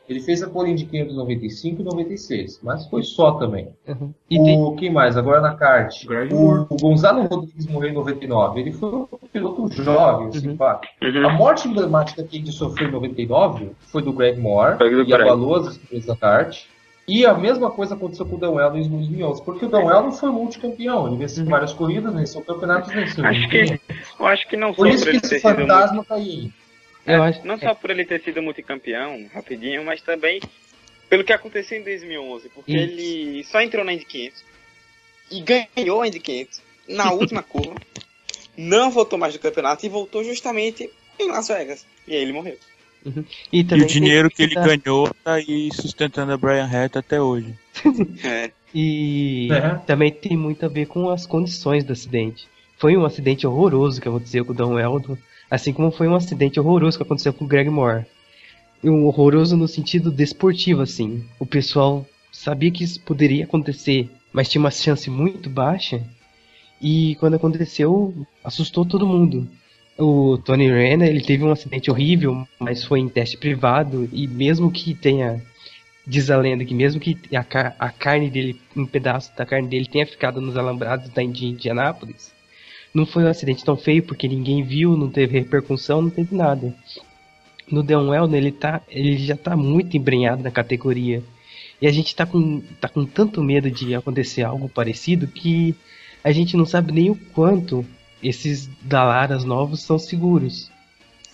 [0.10, 2.60] Ele fez a pole Indy 500 em 95 e 96.
[2.64, 3.70] Mas foi só também.
[3.88, 4.14] uhum.
[4.30, 5.16] E tem- O quem mais?
[5.16, 6.04] Agora na kart.
[6.32, 8.60] O, o Gonzalo Rodrigues morreu em 99.
[8.60, 10.58] Ele foi um piloto jovem, assim, Uhum.
[10.58, 10.82] pá.
[11.02, 11.26] Uhum.
[11.28, 15.14] A morte emblemática que a gente sofreu em 99 foi do Greg Moore, do e
[15.14, 16.66] abalou as da kart.
[17.14, 20.14] E a mesma coisa aconteceu com o Dan Weldon em 2011, porque o Dan Weldon
[20.14, 21.08] foi multicampeão.
[21.08, 21.50] Ele venceu Uhum.
[21.50, 23.26] várias corridas, venceu campeonatos, venceu.
[23.26, 23.80] Acho que,
[24.18, 26.50] eu acho que não só Por isso que esse fantasma tá aí.
[27.06, 30.40] eu acho, Não só por ele ter sido multicampeão, rapidinho, mas também
[31.10, 32.82] pelo que aconteceu em 2011, porque Isso.
[32.94, 34.46] ele só entrou na Indy 500
[35.32, 37.76] e ganhou a Indy 500 na última curva,
[38.56, 41.86] não voltou mais do campeonato e voltou justamente em Las Vegas.
[42.08, 42.58] E aí ele morreu.
[43.52, 47.22] E, E também o dinheiro que ele ganhou tá aí sustentando a Brian Hatt até
[47.22, 47.54] hoje.
[48.24, 48.52] É.
[48.74, 49.76] E É.
[49.86, 52.48] também tem muito a ver com as condições do acidente.
[52.78, 55.18] Foi um acidente horroroso que aconteceu com o Don Weldon,
[55.50, 58.06] assim como foi um acidente horroroso que aconteceu com o Greg Moore.
[58.84, 61.24] E um horroroso no sentido desportivo, assim.
[61.38, 66.02] O pessoal sabia que isso poderia acontecer, mas tinha uma chance muito baixa.
[66.82, 69.48] E quando aconteceu, assustou todo mundo.
[70.04, 74.72] O Tony Renner, ele teve um acidente horrível, mas foi em teste privado e mesmo
[74.72, 75.40] que tenha
[76.08, 77.46] diz a lenda que mesmo que a,
[77.78, 82.34] a carne dele, um pedaço da carne dele tenha ficado nos alambrados da Indi- Indianápolis,
[82.92, 86.74] não foi um acidente tão feio porque ninguém viu, não teve repercussão, não teve nada.
[87.72, 91.22] No Dan Weldon, ele tá, ele já tá muito embrenhado na categoria.
[91.80, 95.76] E a gente tá com, tá com tanto medo de acontecer algo parecido que
[96.24, 97.86] a gente não sabe nem o quanto
[98.22, 100.72] esses Dalaras novos são seguros.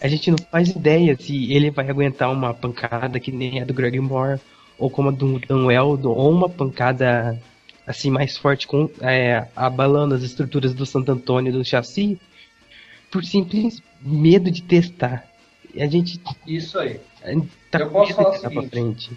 [0.02, 3.73] A gente não faz ideia se ele vai aguentar uma pancada que nem a do
[3.73, 4.39] Greg Moore,
[4.78, 7.39] ou como a do Dan Weldon, ou uma pancada
[7.86, 12.19] assim mais forte com é, abalando as estruturas do Santo Antônio do chassi,
[13.10, 15.26] por simples medo de testar.
[15.80, 17.00] A gente Isso aí.
[17.71, 18.69] tá Eu posso falar o seguinte.
[18.69, 19.12] frente.
[19.13, 19.15] É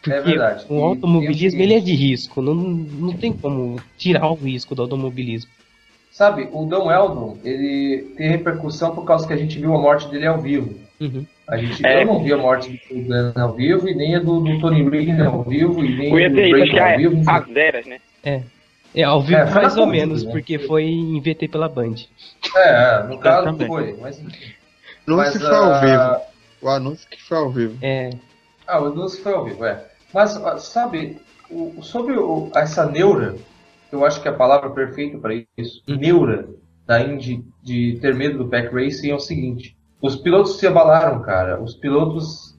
[0.00, 0.64] Porque verdade.
[0.68, 4.82] o automobilismo é ele é de risco, não, não tem como tirar o risco do
[4.82, 5.50] automobilismo.
[6.10, 10.08] Sabe, o Dan Weldon, ele tem repercussão por causa que a gente viu a morte
[10.08, 10.74] dele ao vivo.
[11.00, 11.24] Uhum.
[11.46, 12.04] A gente, É.
[12.04, 15.20] Não vi a morte do Dan ao vivo, e nem a do, do Tony Reed
[15.20, 17.16] ao vivo, e nem ia do que ao é vivo.
[17.16, 17.30] enfim.
[17.30, 18.00] as eras, né?
[18.24, 18.42] É,
[19.04, 20.32] ao vivo É, mais ou menos, né?
[20.32, 21.94] porque foi em VT pela Band.
[22.56, 23.66] É, no caso também.
[23.68, 24.18] foi, mas.
[24.18, 24.36] Anúncio
[25.06, 26.26] Mas, foi ao ah, vivo.
[26.60, 27.78] O anúncio que foi ao vivo.
[27.80, 28.10] É,
[28.66, 29.84] Ah, o anúncio foi ao vivo, é.
[30.12, 31.16] Mas, ó, sabe,
[31.50, 33.36] o- sobre o- essa neura,
[33.92, 35.96] eu acho que a palavra perfeita para isso, Uhum.
[35.96, 36.48] neura
[36.86, 41.20] da Indy de ter medo do pack racing é o seguinte: os pilotos se abalaram,
[41.22, 41.60] cara.
[41.62, 42.56] Os pilotos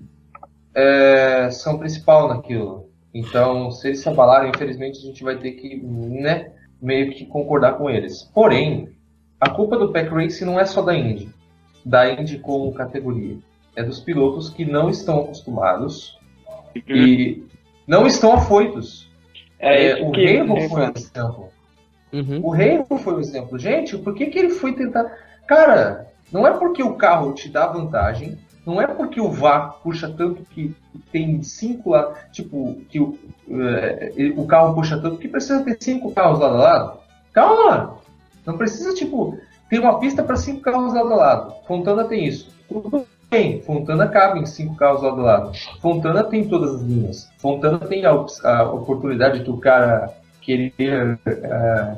[0.76, 2.90] é, são o principal naquilo.
[3.14, 7.74] Então, se eles se abalarem, infelizmente a gente vai ter que, né, meio que concordar
[7.78, 8.24] com eles.
[8.34, 8.90] Porém,
[9.42, 11.30] a culpa do pack racing não é só da Indy,
[11.84, 13.38] da Indy como categoria.
[13.76, 16.20] É dos pilotos que não estão acostumados
[16.88, 17.44] e
[17.88, 19.09] não estão afoitos.
[19.60, 20.38] É, É, o que
[20.70, 21.50] foi um exemplo.
[22.14, 22.40] uhum.
[22.44, 23.60] O Hamilton foi um exemplo.
[23.60, 25.06] Gente, por que, que ele foi tentar.
[25.48, 30.08] Cara, não é porque o carro te dá vantagem, não é porque o vácuo puxa
[30.10, 30.74] tanto que
[31.12, 33.18] tem cinco lá, tipo, que o,
[34.16, 37.00] ele- o carro puxa tanto que precisa ter cinco carros lado a lado.
[37.34, 37.98] Calma!
[38.46, 39.38] Não precisa, tipo,
[39.70, 41.54] ter uma pista para cinco carros lado a lado.
[41.68, 42.50] Fontana tem isso.
[42.68, 45.52] Tudo bem, Fontana cabe em cinco carros lado a lado.
[45.82, 47.30] Fontana tem todas as linhas.
[47.38, 51.96] Fontana tem a, a oportunidade do cara querer é,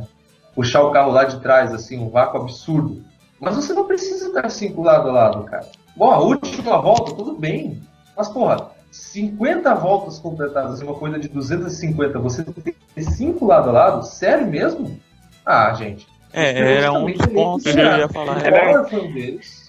[0.54, 3.04] puxar o carro lá de trás, assim, um vácuo absurdo.
[3.40, 5.66] Mas você não precisa estar cinco lado a lado, cara.
[5.96, 7.82] Bom, a última volta, tudo bem.
[8.16, 14.06] Mas, porra, 50 voltas completadas uma coisa de 250, você tem cinco lado a lado?
[14.06, 15.00] Sério mesmo?
[15.46, 16.08] Ah, gente.
[16.34, 18.38] É, era um dos pontos que eu ia falar.
[18.38, 19.61] O um deles.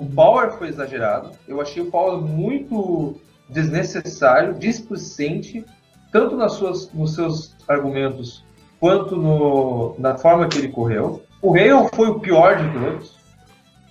[0.00, 1.30] O Power foi exagerado.
[1.46, 3.16] Eu achei o Power muito
[3.48, 5.64] desnecessário, displicente,
[6.10, 8.42] tanto nas suas, nos seus argumentos
[8.78, 11.22] quanto no, na forma que ele correu.
[11.42, 13.14] O Hale foi o pior de todos.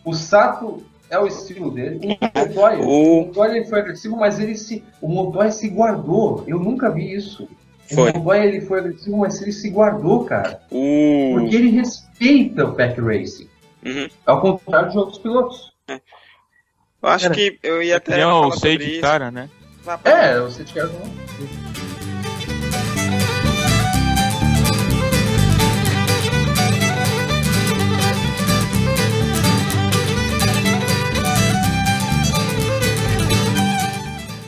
[0.03, 1.99] O Sato é o estilo dele.
[2.03, 6.43] O Montoya, O- Montoya ele foi agressivo, mas ele se, o Montoya se guardou.
[6.47, 7.47] Eu nunca vi isso.
[7.93, 8.11] Foi.
[8.11, 10.59] O Montoya ele foi agressivo, mas ele se guardou, cara.
[10.71, 11.33] O...
[11.35, 13.47] Porque ele respeita o pack racing.
[13.85, 14.07] Uhum.
[14.25, 15.68] Ao contrário de outros pilotos.
[17.01, 19.01] Eu acho Cara, que eu ia até Não, falar eu sei sobre de isso.
[19.01, 19.49] cara, né?
[20.03, 20.85] É, você te quer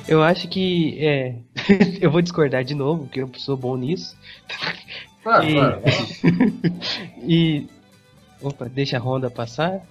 [0.08, 1.36] Eu acho que é.
[2.02, 4.16] eu vou discordar de novo, porque eu sou bom nisso.
[5.24, 5.82] Claro, E- claro.
[7.24, 7.68] E.
[8.42, 9.82] Opa, deixa a Honda passar.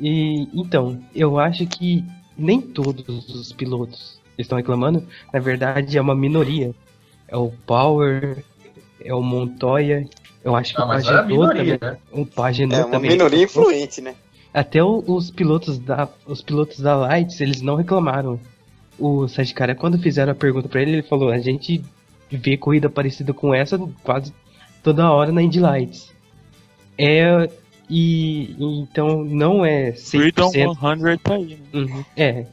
[0.00, 2.04] E então, eu acho que
[2.36, 5.06] nem todos os pilotos estão reclamando.
[5.32, 6.74] Na verdade, é uma minoria.
[7.28, 8.42] É o Power,
[9.04, 10.08] é o Montoya.
[10.42, 11.92] Eu acho que Ah, o é Pagenot minoria, também.
[11.92, 11.98] né?
[12.12, 13.10] O Pagenot É uma também.
[13.10, 14.14] minoria influente, né?
[14.52, 18.40] Até o- os pilotos da os pilotos da Lights, eles não reclamaram.
[18.98, 21.82] O Sérgio Cara, quando fizeram a pergunta pra ele, ele falou: "A gente
[22.30, 24.32] vê corrida parecida com essa quase
[24.82, 26.10] toda hora na Indy Lights".
[26.98, 27.48] É
[27.90, 30.52] e então não é Freedom 100%.
[31.00, 31.58] 100 tá aí, né?
[31.74, 32.46] Uhum, é.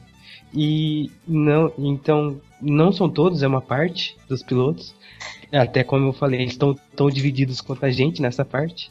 [0.52, 4.94] E não, então não são todos, é uma parte dos pilotos.
[5.52, 8.90] Até como eu falei, eles estão tão divididos quanto a gente nessa parte.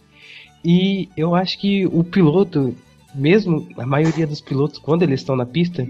[0.64, 2.76] E eu acho que o piloto,
[3.14, 5.88] mesmo a maioria dos pilotos, quando eles estão na pista,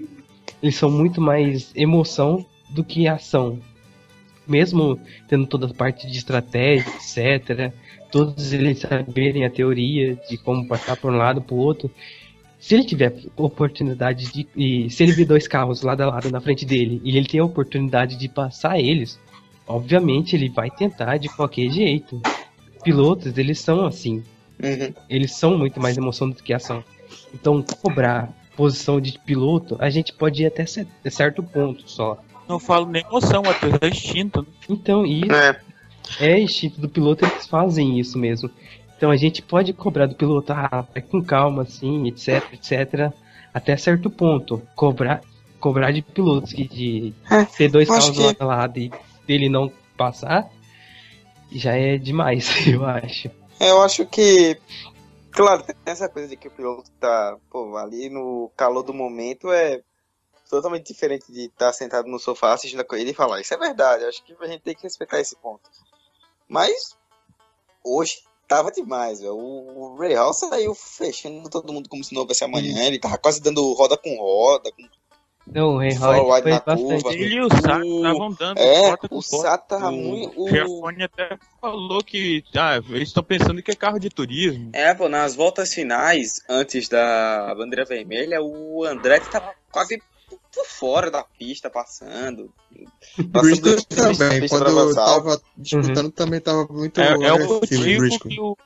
[0.61, 3.59] eles são muito mais emoção do que ação.
[4.47, 7.73] Mesmo tendo toda a parte de estratégia, etc.
[8.11, 11.91] Todos eles saberem a teoria de como passar por um lado para o outro.
[12.59, 14.47] Se ele tiver oportunidade de.
[14.55, 17.39] E se ele ver dois carros lado a lado na frente dele e ele tem
[17.39, 19.19] a oportunidade de passar eles,
[19.67, 22.21] obviamente ele vai tentar de qualquer jeito.
[22.83, 24.23] Pilotos, eles são assim.
[24.63, 24.93] Uhum.
[25.09, 26.83] Eles são muito mais emoção do que ação.
[27.33, 32.17] Então, cobrar posição de piloto, a gente pode ir até cer- certo ponto só.
[32.49, 34.41] Não falo nem emoção, até é instinto.
[34.41, 34.47] né?
[34.69, 35.59] Então, isso É.
[36.19, 38.49] é instinto do piloto, eles fazem isso mesmo.
[38.95, 43.11] Então a gente pode cobrar do piloto, ah, vai com calma, assim, etc, etc,
[43.53, 44.61] até certo ponto.
[44.75, 45.21] Cobrar,
[45.59, 48.91] cobrar de pilotos que de É, ter dois carros que- lado a lado e
[49.27, 50.49] dele não passar,
[51.51, 53.29] já é demais, eu acho.
[53.59, 54.57] Eu acho que.
[55.31, 59.51] Claro, tem essa coisa de que o piloto tá, pô, ali no calor do momento
[59.51, 59.81] é.
[60.49, 63.39] totalmente diferente de estar sentado no sofá assistindo a corrida e falar.
[63.41, 65.61] Isso é verdade, acho que a gente tem que respeitar esse ponto.
[66.47, 66.95] Mas
[67.83, 69.35] hoje tava demais, velho.
[69.35, 72.83] O, Ray Hall saiu fechando todo mundo como se não houvesse amanhã.
[72.85, 74.87] Ele tava quase dando roda com roda, com
[75.47, 76.83] Não, o Ray Hall foi na bastante.
[77.03, 77.13] curva.
[77.13, 79.37] Ele e o Sato O- estavam dando É, porta com o porta.
[79.49, 80.41] Sato tava muito.
[80.41, 84.71] o- Giafone até falou que ah, eles estão pensando que é carro de turismo.
[84.73, 90.01] É, pô, nas voltas finais, antes da bandeira vermelha, o Andretti tava quase
[90.57, 92.51] por fora da pista, passando.
[93.17, 98.39] Briscoe dos- também, quando eu tava disputando, também tava muito É, é o motivo que
[98.39, 98.57] o,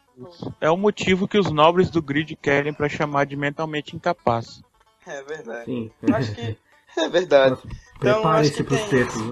[0.59, 4.61] é o motivo que os nobres do grid querem pra chamar de mentalmente incapaz.
[5.05, 5.65] É verdade.
[5.65, 5.91] Sim.
[6.01, 6.57] Eu acho que
[6.97, 7.61] é verdade.
[7.99, 9.27] Prepare-se acho que pros tem textos.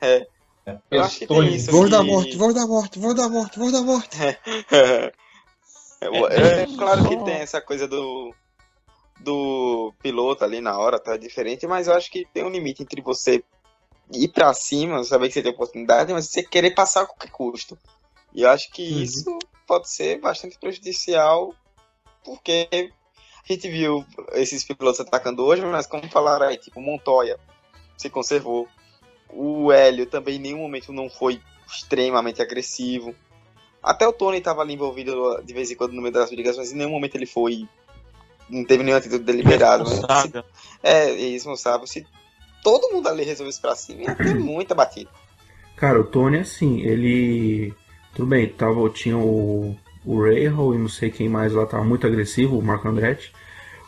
[0.00, 0.26] né?
[0.90, 1.70] Eu acho que tem isso.
[1.70, 4.16] Vou que- da morte, vou da morte, vou da morte, vou da morte.
[4.22, 5.12] é,
[6.62, 8.32] é, claro que tem essa coisa do
[9.22, 13.00] do piloto ali na hora, tá diferente, mas eu acho que tem um limite entre
[13.00, 13.42] você
[14.12, 17.78] ir pra cima, saber que você tem oportunidade, mas você querer passar a qualquer custo.
[18.34, 19.02] E eu acho que Uhum.
[19.02, 21.54] isso pode ser bastante prejudicial,
[22.24, 27.38] porque a gente viu esses pilotos atacando hoje, mas como falaram aí, tipo, Montoya
[27.96, 28.68] se conservou.
[29.28, 33.14] O Hélio também em nenhum momento não foi extremamente agressivo.
[33.82, 36.72] Até o Tony estava ali envolvido de vez em quando no meio das brigas, mas
[36.72, 37.68] em nenhum momento ele foi.
[38.50, 39.84] Não teve nenhuma atitude deliberada.
[39.84, 39.90] Né?
[39.90, 40.44] Se, Responsável.
[40.82, 41.86] é, irresponsável.
[41.86, 42.06] Se
[42.62, 45.10] todo mundo ali resolvesse pra cima, ia ter muita batida.
[45.76, 47.72] Cara, o Tony, assim, ele.
[48.14, 52.06] Tudo bem, tava, tinha o, o Rahal e não sei quem mais lá, tava muito
[52.06, 53.32] agressivo, o Marco Andretti.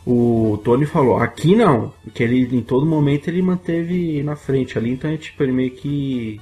[0.07, 4.91] O Tony falou, aqui não, porque ele em todo momento ele manteve na frente ali,
[4.93, 6.41] então é tipo, ele meio que.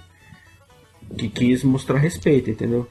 [1.19, 2.87] que quis mostrar respeito, entendeu?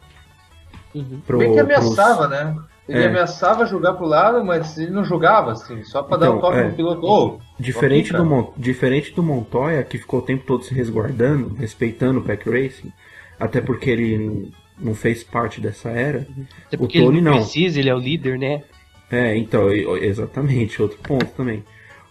[0.94, 1.22] Uhum.
[1.26, 2.56] Pro, Bem que pros- ameaçava, né?
[2.90, 3.08] Ele É.
[3.08, 6.58] ameaçava jogar pro lado, mas ele não jogava, assim, só pra dar Então, um toque
[6.58, 6.64] é.
[6.70, 7.06] no piloto.
[7.06, 8.26] Ô, Diferente, do.
[8.26, 12.92] Mon- diferente do Montoya, que ficou o tempo todo se resguardando, respeitando o Pack Racing,
[13.40, 16.26] até porque ele não fez parte dessa era.
[16.66, 17.40] Até O porque ele Tony não não.
[17.40, 18.64] precisa, ele é o líder, né?
[19.12, 21.64] É, então, exatamente, outro ponto também.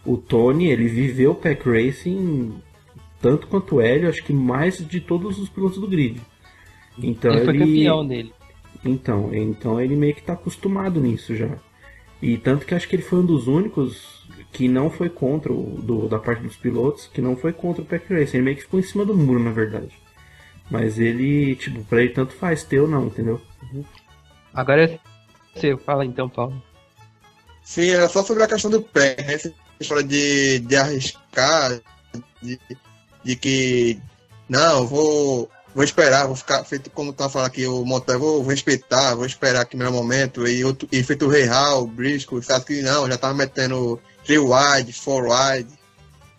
[0.07, 2.55] O Tony, ele viveu o Pack Racing
[3.21, 6.21] tanto quanto o Hélio, acho que mais de todos os pilotos do grid.
[7.03, 8.33] Então ele ele, foi campeão nele.
[8.85, 11.51] Então, então ele meio que tá acostumado nisso já.
[12.21, 15.81] E tanto que acho que ele foi um dos únicos que não foi contra o
[15.83, 18.39] do, da parte dos pilotos, que não foi contra o Pack Racing.
[18.39, 19.91] Ele meio que ficou em cima do muro, na verdade.
[20.71, 23.41] Mas ele, tipo, pra ele tanto faz ter ou não, entendeu?
[24.53, 24.99] Agora é
[25.55, 26.63] você, fala então, Paulo.
[27.63, 29.35] Sim, era só sobre a questão do pé, né?
[29.35, 31.81] Essa história de, de arriscar,
[32.43, 32.59] de,
[33.25, 34.01] de que
[34.49, 38.51] não, vou, vou esperar, vou ficar feito como tá falando aqui o Montoya, vou, vou
[38.51, 40.47] respeitar, vou esperar aqui meu momento.
[40.47, 44.93] E, outro, e feito o o Briscoe, sabe que não, já tava metendo 3 wide,
[44.93, 45.79] 4 wide,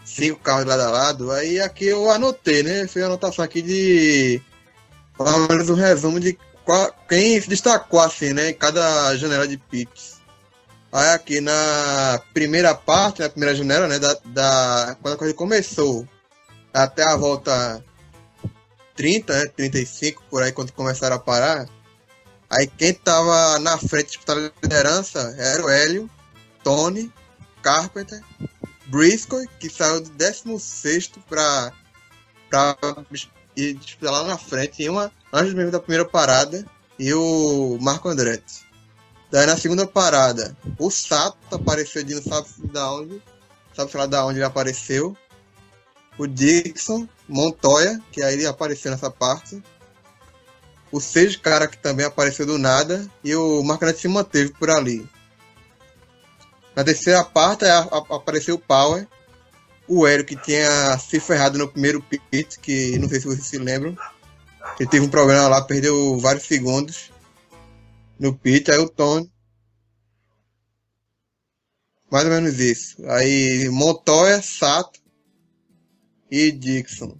[0.09, 1.31] cinco carros lado a lado.
[1.31, 2.87] Aí aqui eu anotei, né?
[2.87, 4.41] Fiz a anotação aqui de.
[5.49, 8.49] Menos um resumo de qua- quem se destacou assim, né?
[8.49, 10.19] Em cada janela de pits.
[10.91, 16.07] Aí aqui na primeira parte, na primeira janela, né, da, da quando a corrida começou,
[16.73, 17.83] até a volta
[18.99, 21.69] 30, né, 35, por aí, quando começaram a parar,
[22.49, 26.09] aí quem tava na frente disputando liderança era o Hélio,
[26.65, 27.09] Tony,
[27.61, 28.21] Carpenter,
[28.87, 31.71] Briscoe, que saiu do 16 para
[32.49, 32.75] para
[33.55, 36.65] ir disputar lá na frente, em uma, antes mesmo da primeira parada,
[36.97, 38.65] e o Marco Andretti.
[39.31, 43.21] Daí na segunda parada, o Sato apareceu de não sabe da onde.
[43.73, 45.15] Sabe lá da onde ele apareceu.
[46.17, 49.61] O Dixon, Montoya, que aí ele apareceu nessa parte.
[50.91, 53.07] O Seis cara que também apareceu do nada.
[53.23, 55.07] E o Marcanete se manteve por ali.
[56.75, 59.07] Na terceira parte a- a- apareceu o Power.
[59.87, 63.57] O Hélio que tinha se ferrado no primeiro pit, que não sei se vocês se
[63.57, 63.95] lembram.
[64.79, 67.11] Ele teve um problema lá, perdeu vários segundos
[68.19, 69.31] no pit, aí o Tony.
[72.11, 72.95] Mais ou menos isso.
[73.07, 74.98] Aí Montoya, Sato
[76.29, 77.17] e Dixon.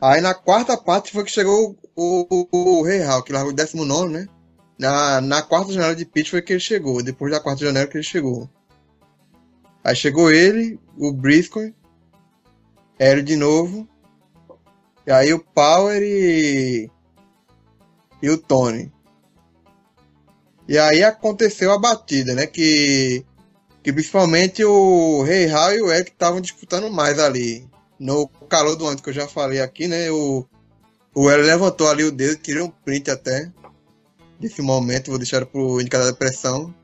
[0.00, 4.12] Aí na quarta parte foi que chegou o, o, o Rei que largou o 19,
[4.12, 4.28] né?
[4.78, 7.02] Na, na quarta janela de pit foi que ele chegou.
[7.02, 8.48] Depois da quarta janela que ele chegou.
[9.82, 11.74] Aí chegou ele, o Briscoe,
[12.98, 13.88] Hélio de novo.
[15.06, 16.90] E aí o Power e.
[18.22, 18.92] E o Tony.
[20.66, 22.46] E aí aconteceu a batida, né?
[22.46, 23.24] Que,
[23.84, 27.68] que principalmente o Rei Hall e o Eric estavam disputando mais ali.
[28.00, 30.10] No calor do ano que eu já falei aqui, né?
[30.10, 30.44] O,
[31.14, 33.52] o Hélio levantou ali o dedo, tirei um print até
[34.40, 36.74] desse momento, vou deixar pro indicador da pressão.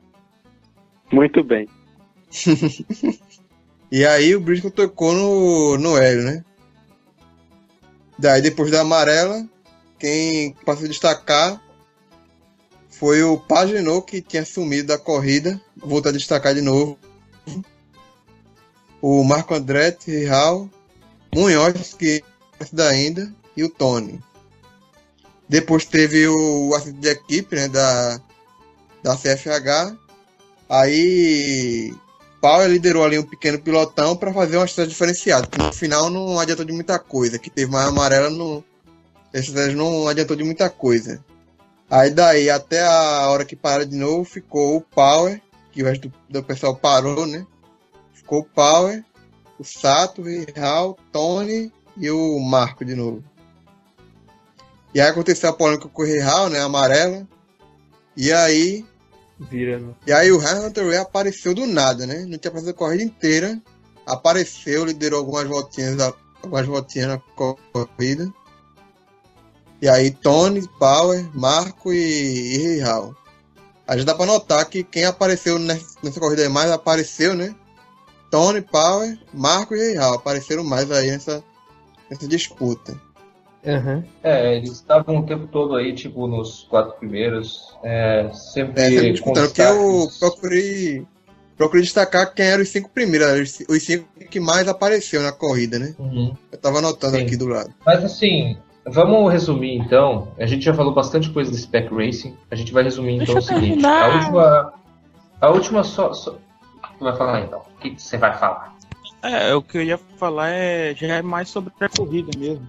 [1.11, 1.67] Muito bem.
[3.91, 6.45] E aí o Briscoe tocou no, no Hélio, né?
[8.17, 9.45] Daí depois da amarela,
[9.99, 11.61] quem passou a destacar
[13.01, 15.59] foi o Pagenot, que tinha sumido da corrida.
[15.75, 16.99] Voltou a destacar de novo.
[19.01, 20.69] O Marco Andretti, Raul,
[21.33, 22.23] Munhoz, que
[22.59, 24.19] é ainda, e o Tony.
[25.49, 28.21] Depois teve o acidente de equipe, né, da,
[29.01, 29.97] da CFH.
[30.69, 31.91] Aí
[32.39, 36.65] Power liderou ali um pequeno pilotão para fazer uma estratégia diferenciada, no final não adiantou
[36.65, 38.63] de muita coisa, que teve mais amarela, no,
[39.33, 41.25] a estratégia não adiantou de muita coisa.
[41.91, 45.41] Aí daí até a hora que para de novo ficou o Power,
[45.73, 47.45] que o resto do, do pessoal parou, né?
[48.13, 49.03] Ficou o Power,
[49.59, 53.21] o Sato, o Real, Tony e o Marco de novo.
[54.93, 56.61] E aí aconteceu a polêmica com o Real, né?
[56.61, 57.27] Amarela.
[58.15, 58.85] E aí.
[59.37, 59.77] Vira.
[59.77, 59.93] né?
[60.07, 62.25] E aí o Hunter apareceu do nada, né?
[62.25, 63.61] Não tinha passado a corrida inteira.
[64.05, 65.97] Apareceu, liderou algumas voltinhas,
[66.41, 68.31] algumas voltinhas na corrida.
[69.81, 72.81] E aí Tony, Power, Marco e, e.
[73.87, 77.53] Aí já dá pra notar que quem apareceu nessa, nessa corrida aí mais apareceu, né?
[78.29, 81.43] Tony, Power, Marco e Real apareceram mais aí nessa,
[82.09, 82.95] nessa disputa.
[83.65, 84.03] Aham.
[84.23, 87.75] É, eles estavam o tempo todo aí, tipo, nos quatro primeiros.
[87.83, 91.05] É, sempre É, sempre disputando, porque eu procurei,
[91.57, 95.77] procurei destacar quem eram os cinco primeiros, os- os cinco que mais apareceu na corrida,
[95.77, 95.93] né?
[95.99, 96.35] Uhum.
[96.51, 97.23] Eu tava anotando Sim.
[97.23, 97.71] aqui do lado.
[97.85, 100.29] Mas assim, vamos resumir então.
[100.37, 102.35] A gente já falou bastante coisa do Spec Racing.
[102.49, 103.67] A gente vai resumir então Deixa o seguinte.
[103.81, 104.03] terminar.
[104.11, 104.73] A última.
[105.41, 106.13] A última só.
[106.13, 106.31] só...
[106.31, 107.59] O que tu vai falar então?
[107.59, 108.75] O que você vai falar?
[109.23, 112.65] É, o que eu ia falar é já é mais sobre a corrida mesmo.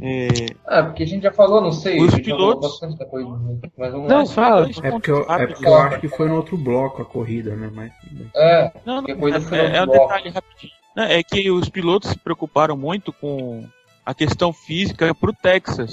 [0.00, 0.28] É,
[0.66, 2.00] Ah, porque a gente já falou, não sei.
[2.00, 3.28] Os pilotos- coisa.
[3.76, 4.26] Mas vamos Não, lá.
[4.26, 4.70] fala.
[4.82, 7.70] É porque, eu, é porque eu acho que foi no outro bloco a corrida, né?
[7.74, 7.92] Mas.
[8.34, 10.72] É, Não, não, é, no é um detalhe rapidinho.
[10.96, 13.66] É que os pilotos se preocuparam muito com
[14.04, 15.92] a questão física pro Texas.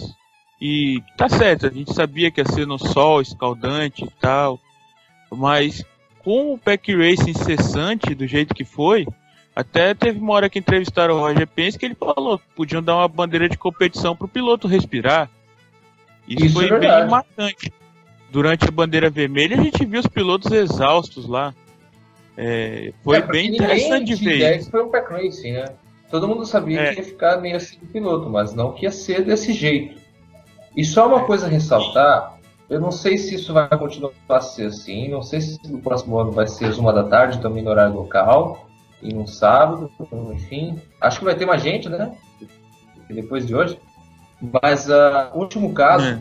[0.62, 4.60] E tá certo, a gente sabia que ia ser no sol, escaldante e tal.
[5.32, 5.86] Mas
[6.24, 9.08] com o pack race incessante do jeito que foi,
[9.56, 12.98] até teve uma hora que entrevistaram o Roger Penske que ele falou que podiam dar
[12.98, 15.30] uma bandeira de competição pro piloto respirar.
[16.28, 17.74] Isso, Isso foi é bem marcante.
[18.32, 21.54] Durante a bandeira vermelha a gente viu os pilotos exaustos lá.
[22.38, 25.66] É, foi É, bem interessante de ver foi um pack racing, né?
[26.10, 26.94] Todo mundo sabia É.
[26.94, 30.00] que ia ficar meio assim do piloto, mas não que ia ser desse jeito.
[30.76, 32.38] E só uma coisa a ressaltar,
[32.70, 36.18] eu não sei se isso vai continuar a ser assim, não sei se no próximo
[36.18, 38.68] ano vai ser às uma da tarde, também no horário local,
[39.02, 39.92] e no sábado,
[40.34, 40.80] enfim.
[41.00, 42.16] Acho que vai ter mais gente, né?
[43.10, 43.80] Depois de hoje.
[44.62, 46.20] Mas ah, o último caso, É.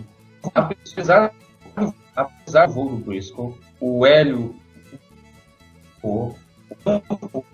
[0.55, 1.33] apesar,
[2.15, 4.55] apesar do voo do Briscoe, o Hélio
[6.03, 6.37] voou,
[7.33, 7.45] o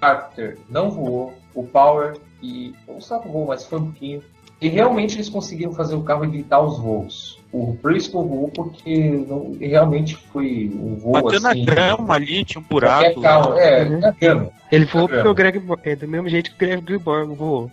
[0.00, 4.22] Carter não voou, o Power e o Sato voou, mas foi um pouquinho.
[4.60, 7.40] E realmente eles conseguiram fazer o carro evitar os voos.
[7.50, 11.64] O Briscoe voou porque não, realmente foi um voo Bateu na assim.
[11.64, 13.20] grama ali, tinha um buraco.
[13.22, 14.00] carro, é, Uhum.
[14.00, 14.50] na grama.
[14.70, 17.70] Ele voou porque o Greg é do mesmo jeito que o Greg Borg voou.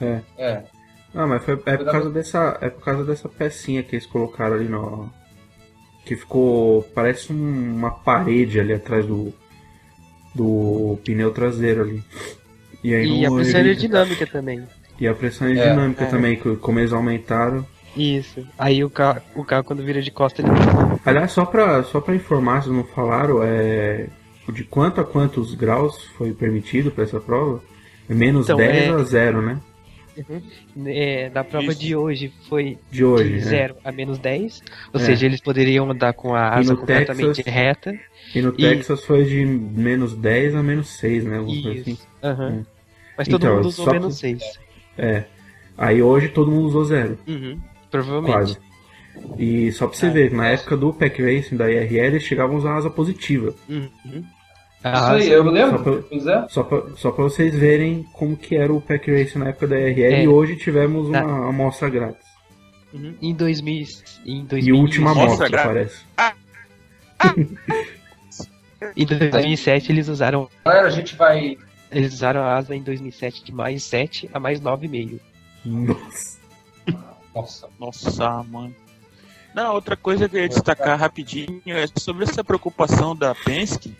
[0.00, 0.62] É.
[1.14, 4.54] Ah, mas foi, é, por causa dessa, é por causa dessa pecinha que eles colocaram
[4.56, 5.10] ali no.
[6.04, 6.82] Que ficou.
[6.94, 9.32] Parece um- uma parede ali atrás do.
[10.34, 12.02] Do pneu traseiro ali.
[12.82, 14.62] E aí E a pressão evita- aerodinâmica também.
[14.98, 16.06] E a pressão aerodinâmica é.
[16.08, 17.66] também, que como eles aumentaram.
[17.96, 18.46] Isso.
[18.58, 20.50] Aí o carro, o carro quando vira de costa, ele.
[21.04, 24.06] Aliás, só pra, só pra informar, se não falaram, é.
[24.52, 27.62] De quanto a quantos graus foi permitido pra essa prova?
[28.08, 29.58] É menos Então, 10 é- a 0, né?
[30.86, 31.80] É, da prova Isso.
[31.80, 33.28] de hoje foi De hoje.
[33.30, 33.40] de né?
[33.40, 34.62] 0 a menos 10.
[34.92, 35.04] Ou É.
[35.04, 37.98] seja, eles poderiam andar com a asa completamente Texas- reta.
[38.34, 41.38] E no E- Texas foi de menos 10 a menos 6, né?
[41.38, 41.98] Assim.
[42.22, 42.48] Aham.
[42.50, 42.64] Hum.
[43.18, 44.42] Mas todo Então, mundo usou só menos que- 6.
[44.96, 45.24] É.
[45.76, 47.58] Aí hoje todo mundo usou zero, Uhum.
[47.90, 48.32] Provavelmente.
[48.32, 48.58] quase.
[49.38, 52.56] E só pra você Ah, ver, na época do Pack Racing da IRL, eles chegavam
[52.56, 53.54] a usar asa positiva.
[53.68, 54.24] Uhum.
[54.80, 55.82] Isso A aí, eu Só lembro.
[55.82, 56.46] pra, Pois é.
[56.48, 59.78] só, pra, só pra vocês verem como que era o Pack Racing na época da
[59.78, 60.02] IRL.
[60.14, 60.24] É.
[60.24, 61.48] E hoje tivemos uma Tá.
[61.48, 62.26] amostra grátis.
[62.92, 63.14] Uhum.
[63.20, 63.86] Em 2000,
[64.26, 66.00] em E 2000, última Amostra amostra, parece.
[68.96, 71.56] Em 2007 eles usaram Galera, a gente vai.
[71.92, 75.20] eles usaram a asa em 2007 de mais 7 a mais 9,5.
[75.64, 76.38] Nossa.
[77.34, 77.68] Nossa.
[77.78, 78.74] Nossa, mano.
[79.54, 83.94] Não, outra coisa que eu ia destacar rapidinho é sobre essa preocupação da Penske.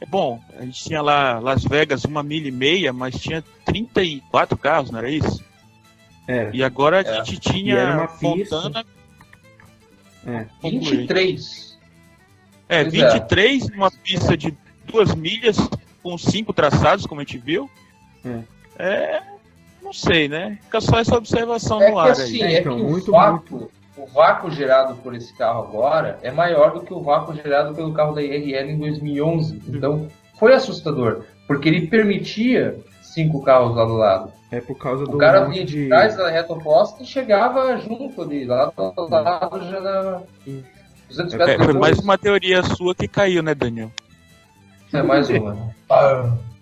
[0.00, 4.56] É bom, a gente tinha lá Las Vegas uma milha e meia, mas tinha 34
[4.58, 5.42] carros, não era isso?
[6.28, 6.54] Era.
[6.54, 7.24] E agora a É.
[7.24, 8.60] gente E tinha era uma pista.
[8.62, 8.84] Fontana.
[10.26, 10.46] É.
[10.60, 10.96] Concluí.
[10.98, 11.78] 23.
[12.68, 13.10] É, Pois é.
[13.12, 15.56] 23 numa pista de duas milhas,
[16.02, 17.70] com cinco traçados, como a gente viu,
[18.24, 18.40] É.
[18.78, 19.22] é.
[19.82, 20.58] Não sei, né?
[20.64, 22.54] Fica só essa observação É no que ar assim, aí.
[22.56, 26.80] é Então, que o muito, o vácuo gerado por esse carro agora é maior do
[26.80, 29.62] que o vácuo gerado pelo carro da IRL em 2011.
[29.68, 34.32] Então, foi assustador, porque ele permitia cinco carros lá do lado.
[34.50, 38.22] É por causa do O cara vinha de trás da reta oposta e chegava junto
[38.22, 40.20] ali, lá do lado já na
[41.08, 41.76] 200 É, metros foi depois.
[41.76, 43.90] mais uma teoria sua que caiu, né, Daniel?
[44.92, 45.54] É mais uma.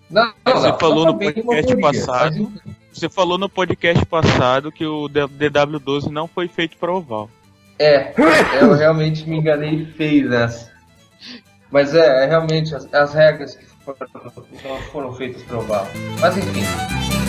[0.09, 2.51] Não, não, Você não, falou no podcast teoria, passado.
[2.65, 2.74] mas.
[2.95, 7.29] Você falou no podcast passado que o DW12 não foi feito para oval.
[7.77, 8.13] É,
[8.61, 10.71] eu realmente me enganei feio nessa.
[11.69, 15.85] Mas é, é realmente as, as regras que foram, foram feitas para o VAR.
[16.21, 17.24] Mas enfim.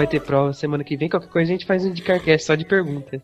[0.00, 2.54] Vai ter prova semana que vem, qualquer coisa a gente faz um de carcast só
[2.54, 3.22] de pergunta.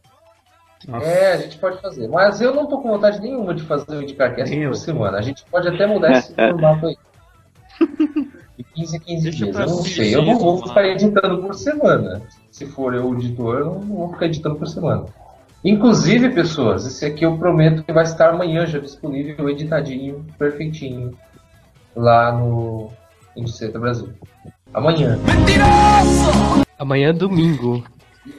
[0.87, 2.07] Nossa, É, a gente pode fazer.
[2.07, 5.19] Mas eu não tô com vontade nenhuma de fazer o IndyCarCast por semana.
[5.19, 6.97] A gente pode até mudar esse formato aí.
[8.59, 9.59] De 15 a 15 Deixa dias.
[9.59, 10.15] Eu não sei.
[10.15, 12.23] Eu não vou ficar editando por semana.
[12.51, 15.07] Se for eu o editor, eu não vou ficar editando por semana.
[15.65, 21.17] Inclusive, pessoas, esse aqui eu prometo que vai estar amanhã já disponível, editadinho, perfeitinho,
[21.95, 22.91] lá no
[23.35, 24.11] Indiceta Brasil.
[24.73, 25.19] Amanhã.
[26.79, 27.85] Amanhã é domingo.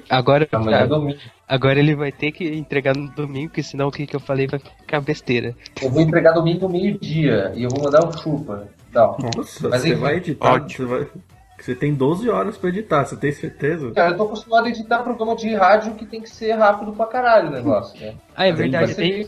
[0.10, 1.20] Agora, Amanhã é domingo.
[1.48, 4.48] agora ele vai ter que entregar no domingo, porque senão o que, que eu falei
[4.48, 5.56] vai ficar besteira.
[5.82, 8.68] Eu vou entregar domingo meio-dia e eu vou mandar um chupa.
[8.92, 9.16] Tá.
[9.36, 10.00] Nossa, Mas você enfim.
[10.02, 10.88] vai editar, Ótimo.
[10.88, 11.08] você, vai...
[11.60, 13.92] você tem 12 horas pra editar, você tem certeza?
[13.92, 17.06] Cara, eu tô acostumado a editar programa de rádio que tem que ser rápido pra
[17.06, 18.16] caralho o negócio, né?
[18.36, 19.28] Ah, é Mas aí verdade, tem.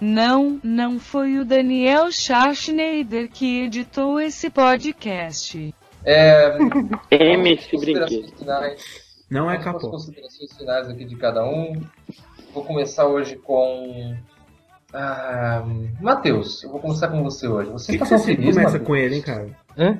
[0.00, 5.74] Não, não foi o Daniel Schachneider que editou esse podcast.
[6.04, 6.56] É,
[7.10, 8.32] MC Brinquedo.
[8.38, 8.82] finais.
[9.30, 9.90] Não é para capô.
[9.90, 11.82] considerações finais aqui de cada um.
[12.54, 14.16] Vou começar hoje com.
[14.92, 15.62] Ah,
[16.00, 17.70] Matheus, eu vou começar com você hoje.
[17.70, 18.86] Você que, está que tão você feliz, começa Matheus?
[18.86, 19.48] com ele, hein, cara?
[19.76, 19.98] Hã?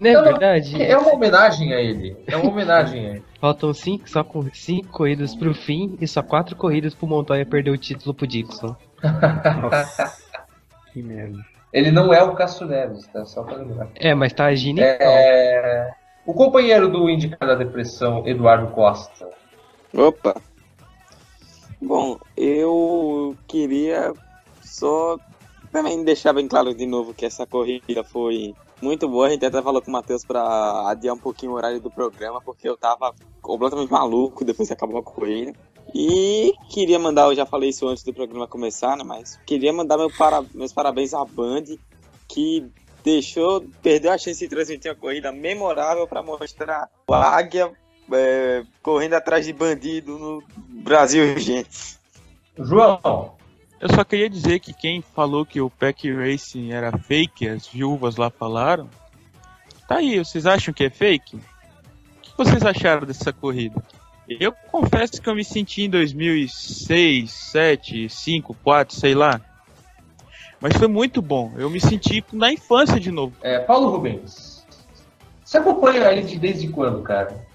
[0.00, 0.82] Não é verdade?
[0.82, 2.16] É uma homenagem a ele.
[2.26, 3.22] É uma homenagem a ele.
[3.40, 7.70] Faltam cinco, só com cinco corridas pro fim e só quatro corridas pro Montoya perder
[7.70, 8.74] o título pro Dixon.
[9.62, 10.16] Nossa,
[10.92, 11.38] que merda.
[11.72, 13.24] Ele não é o Cássio Neves, tá?
[13.24, 13.88] Só para lembrar.
[13.94, 15.94] É, mas tá agindo É,
[16.24, 19.28] O companheiro do Indicado da Depressão, Eduardo Costa.
[19.94, 20.40] Opa!
[21.80, 24.12] Bom, eu queria
[24.62, 25.16] só
[25.70, 29.26] também deixar bem claro de novo que essa corrida foi muito boa.
[29.26, 32.40] A gente até falou com o Matheus pra adiar um pouquinho o horário do programa,
[32.40, 35.52] porque eu tava completamente maluco depois que acabou a corrida.
[35.94, 39.04] E queria mandar, eu já falei isso antes do programa começar, né?
[39.04, 41.64] Mas queria mandar meu para- meus parabéns à Band,
[42.28, 42.66] que
[43.02, 47.72] deixou, perdeu a chance de transmitir uma corrida memorável para mostrar o Águia
[48.12, 50.42] é, correndo atrás de bandido no
[50.82, 51.98] Brasil, gente.
[52.58, 53.36] João,
[53.80, 58.16] Eu só queria dizer que quem falou que o Pack Racing era fake, as viúvas
[58.16, 58.90] lá falaram.
[59.86, 61.36] Tá aí, vocês acham que é fake?
[61.36, 61.40] O
[62.20, 63.80] que vocês acharam dessa corrida?
[64.28, 69.40] Eu confesso que eu me senti em 2006, 2007, 5, 4, sei lá.
[70.60, 71.52] Mas foi muito bom.
[71.56, 73.34] Eu me senti na infância de novo.
[73.42, 74.64] é, Paulo Rubens.
[75.44, 77.46] Você acompanha ele desde quando, cara?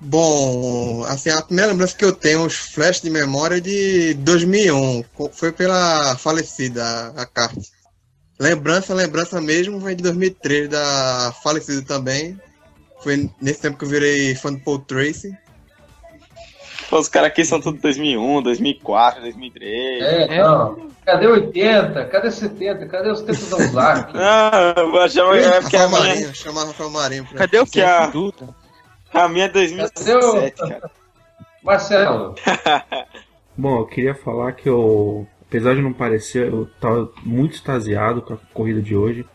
[0.00, 5.02] Bom, assim, a primeira lembrança que eu tenho, os flashes de memória é de 2001.
[5.14, 7.60] co- Foi pela falecida, a carta.
[8.40, 12.40] Lembrança, lembrança mesmo, vem de 2003, da falecida também.
[13.02, 15.36] Foi nesse tempo que eu virei fã do Paul Tracy.
[16.90, 20.02] Os caras aqui são tudo 2001, 2004, 2003.
[20.02, 20.42] É, É.
[20.42, 20.88] não.
[21.04, 22.04] Cadê 80?
[22.06, 22.86] Cadê 70?
[22.86, 24.12] Cadê os tempos da Ozark?
[24.16, 27.26] Ah, eu achava é porque a Rafael minha, Marinho, chamava Rafael Marinho.
[27.34, 28.10] Cadê o Que a-
[29.14, 30.90] a minha é 2007, cara.
[31.62, 32.34] Marcelo,
[33.56, 38.34] Bom, eu queria falar que eu, apesar de não parecer, eu tava muito extasiado com
[38.34, 39.26] a corrida de hoje.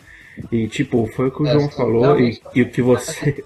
[0.51, 3.43] E, tipo, foi o que o É, João falou e, e o que você.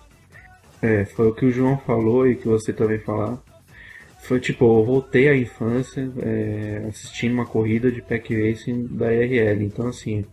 [0.81, 3.37] É, foi o que o João falou e que você também falar.
[4.27, 9.63] Foi tipo, eu voltei à infância é, assistindo uma corrida de pack racing da IRL.
[9.63, 10.25] Então, assim,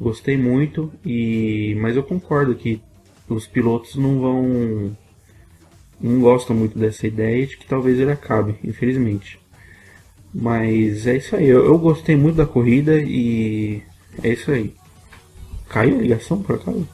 [0.00, 2.82] gostei muito, e mas eu concordo que
[3.28, 4.96] os pilotos não vão.
[6.00, 9.38] não gostam muito dessa ideia de que talvez ele acabe, infelizmente.
[10.34, 13.80] Mas é isso aí, eu, eu gostei muito da corrida e
[14.20, 14.74] é isso aí.
[15.68, 16.88] Caiu a ligação por acaso?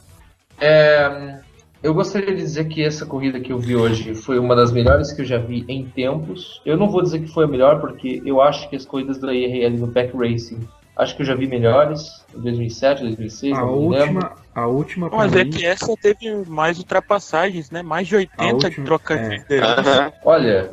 [0.61, 1.39] É,
[1.85, 5.11] eu gostaria de dizer que essa corrida que eu vi hoje foi uma das melhores
[5.13, 6.61] que eu já vi em tempos.
[6.65, 9.33] Eu não vou dizer que foi a melhor, porque eu acho que as corridas da
[9.33, 10.59] IRL no Pack Racing,
[10.97, 14.15] acho que eu já vi melhores, em 2007, 2006, A não me lembro.
[14.15, 17.83] última, a última Mas é mim, que essa teve mais ultrapassagens, né?
[17.83, 19.29] Mais de 80 A última- de troca é.
[19.29, 20.13] de liderança.
[20.23, 20.71] Olha,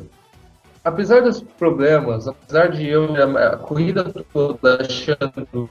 [0.83, 4.03] apesar dos problemas, apesar de eu a corrida
[4.33, 5.69] toda achando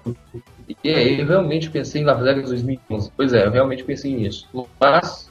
[0.85, 3.11] e aí, eu realmente pensei em Las Vegas 2011.
[3.17, 4.49] Pois é, eu realmente pensei nisso.
[4.81, 5.31] Mas,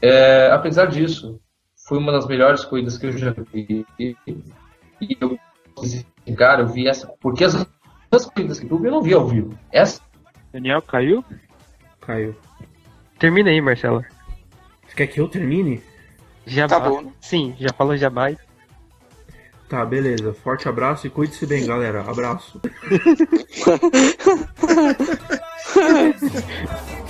[0.00, 1.40] é, apesar disso,
[1.86, 3.86] foi uma das melhores corridas que eu já vi.
[3.98, 4.16] E
[5.20, 5.38] eu,
[6.36, 7.06] cara, eu vi essa.
[7.20, 9.58] Porque as outras corridas que eu vi, eu não vi ao vivo.
[9.70, 10.00] Essa
[10.52, 11.24] Daniel caiu?
[12.00, 12.34] caiu.
[13.18, 14.04] Termina aí, Marcelo.
[14.86, 15.82] Você quer que eu termine?
[16.46, 16.76] Jabá.
[16.76, 17.10] Acabou, né?
[17.20, 18.30] Sim, já falou jabá.
[19.68, 20.32] Tá, beleza.
[20.32, 22.02] Forte abraço e cuide-se bem, galera.
[22.02, 22.60] Abraço.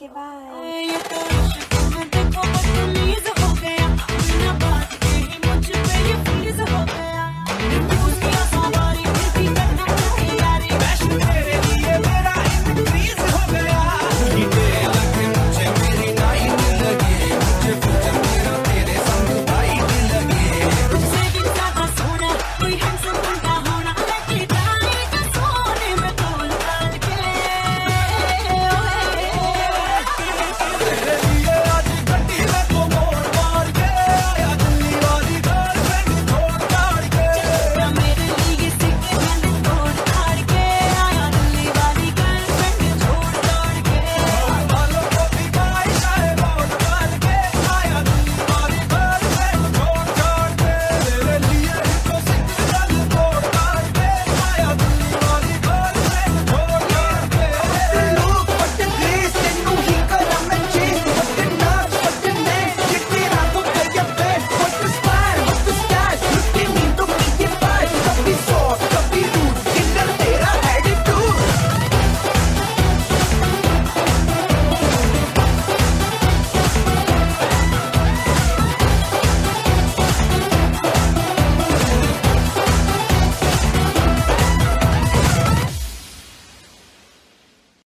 [0.00, 0.92] Okay, bye.
[1.10, 1.37] bye.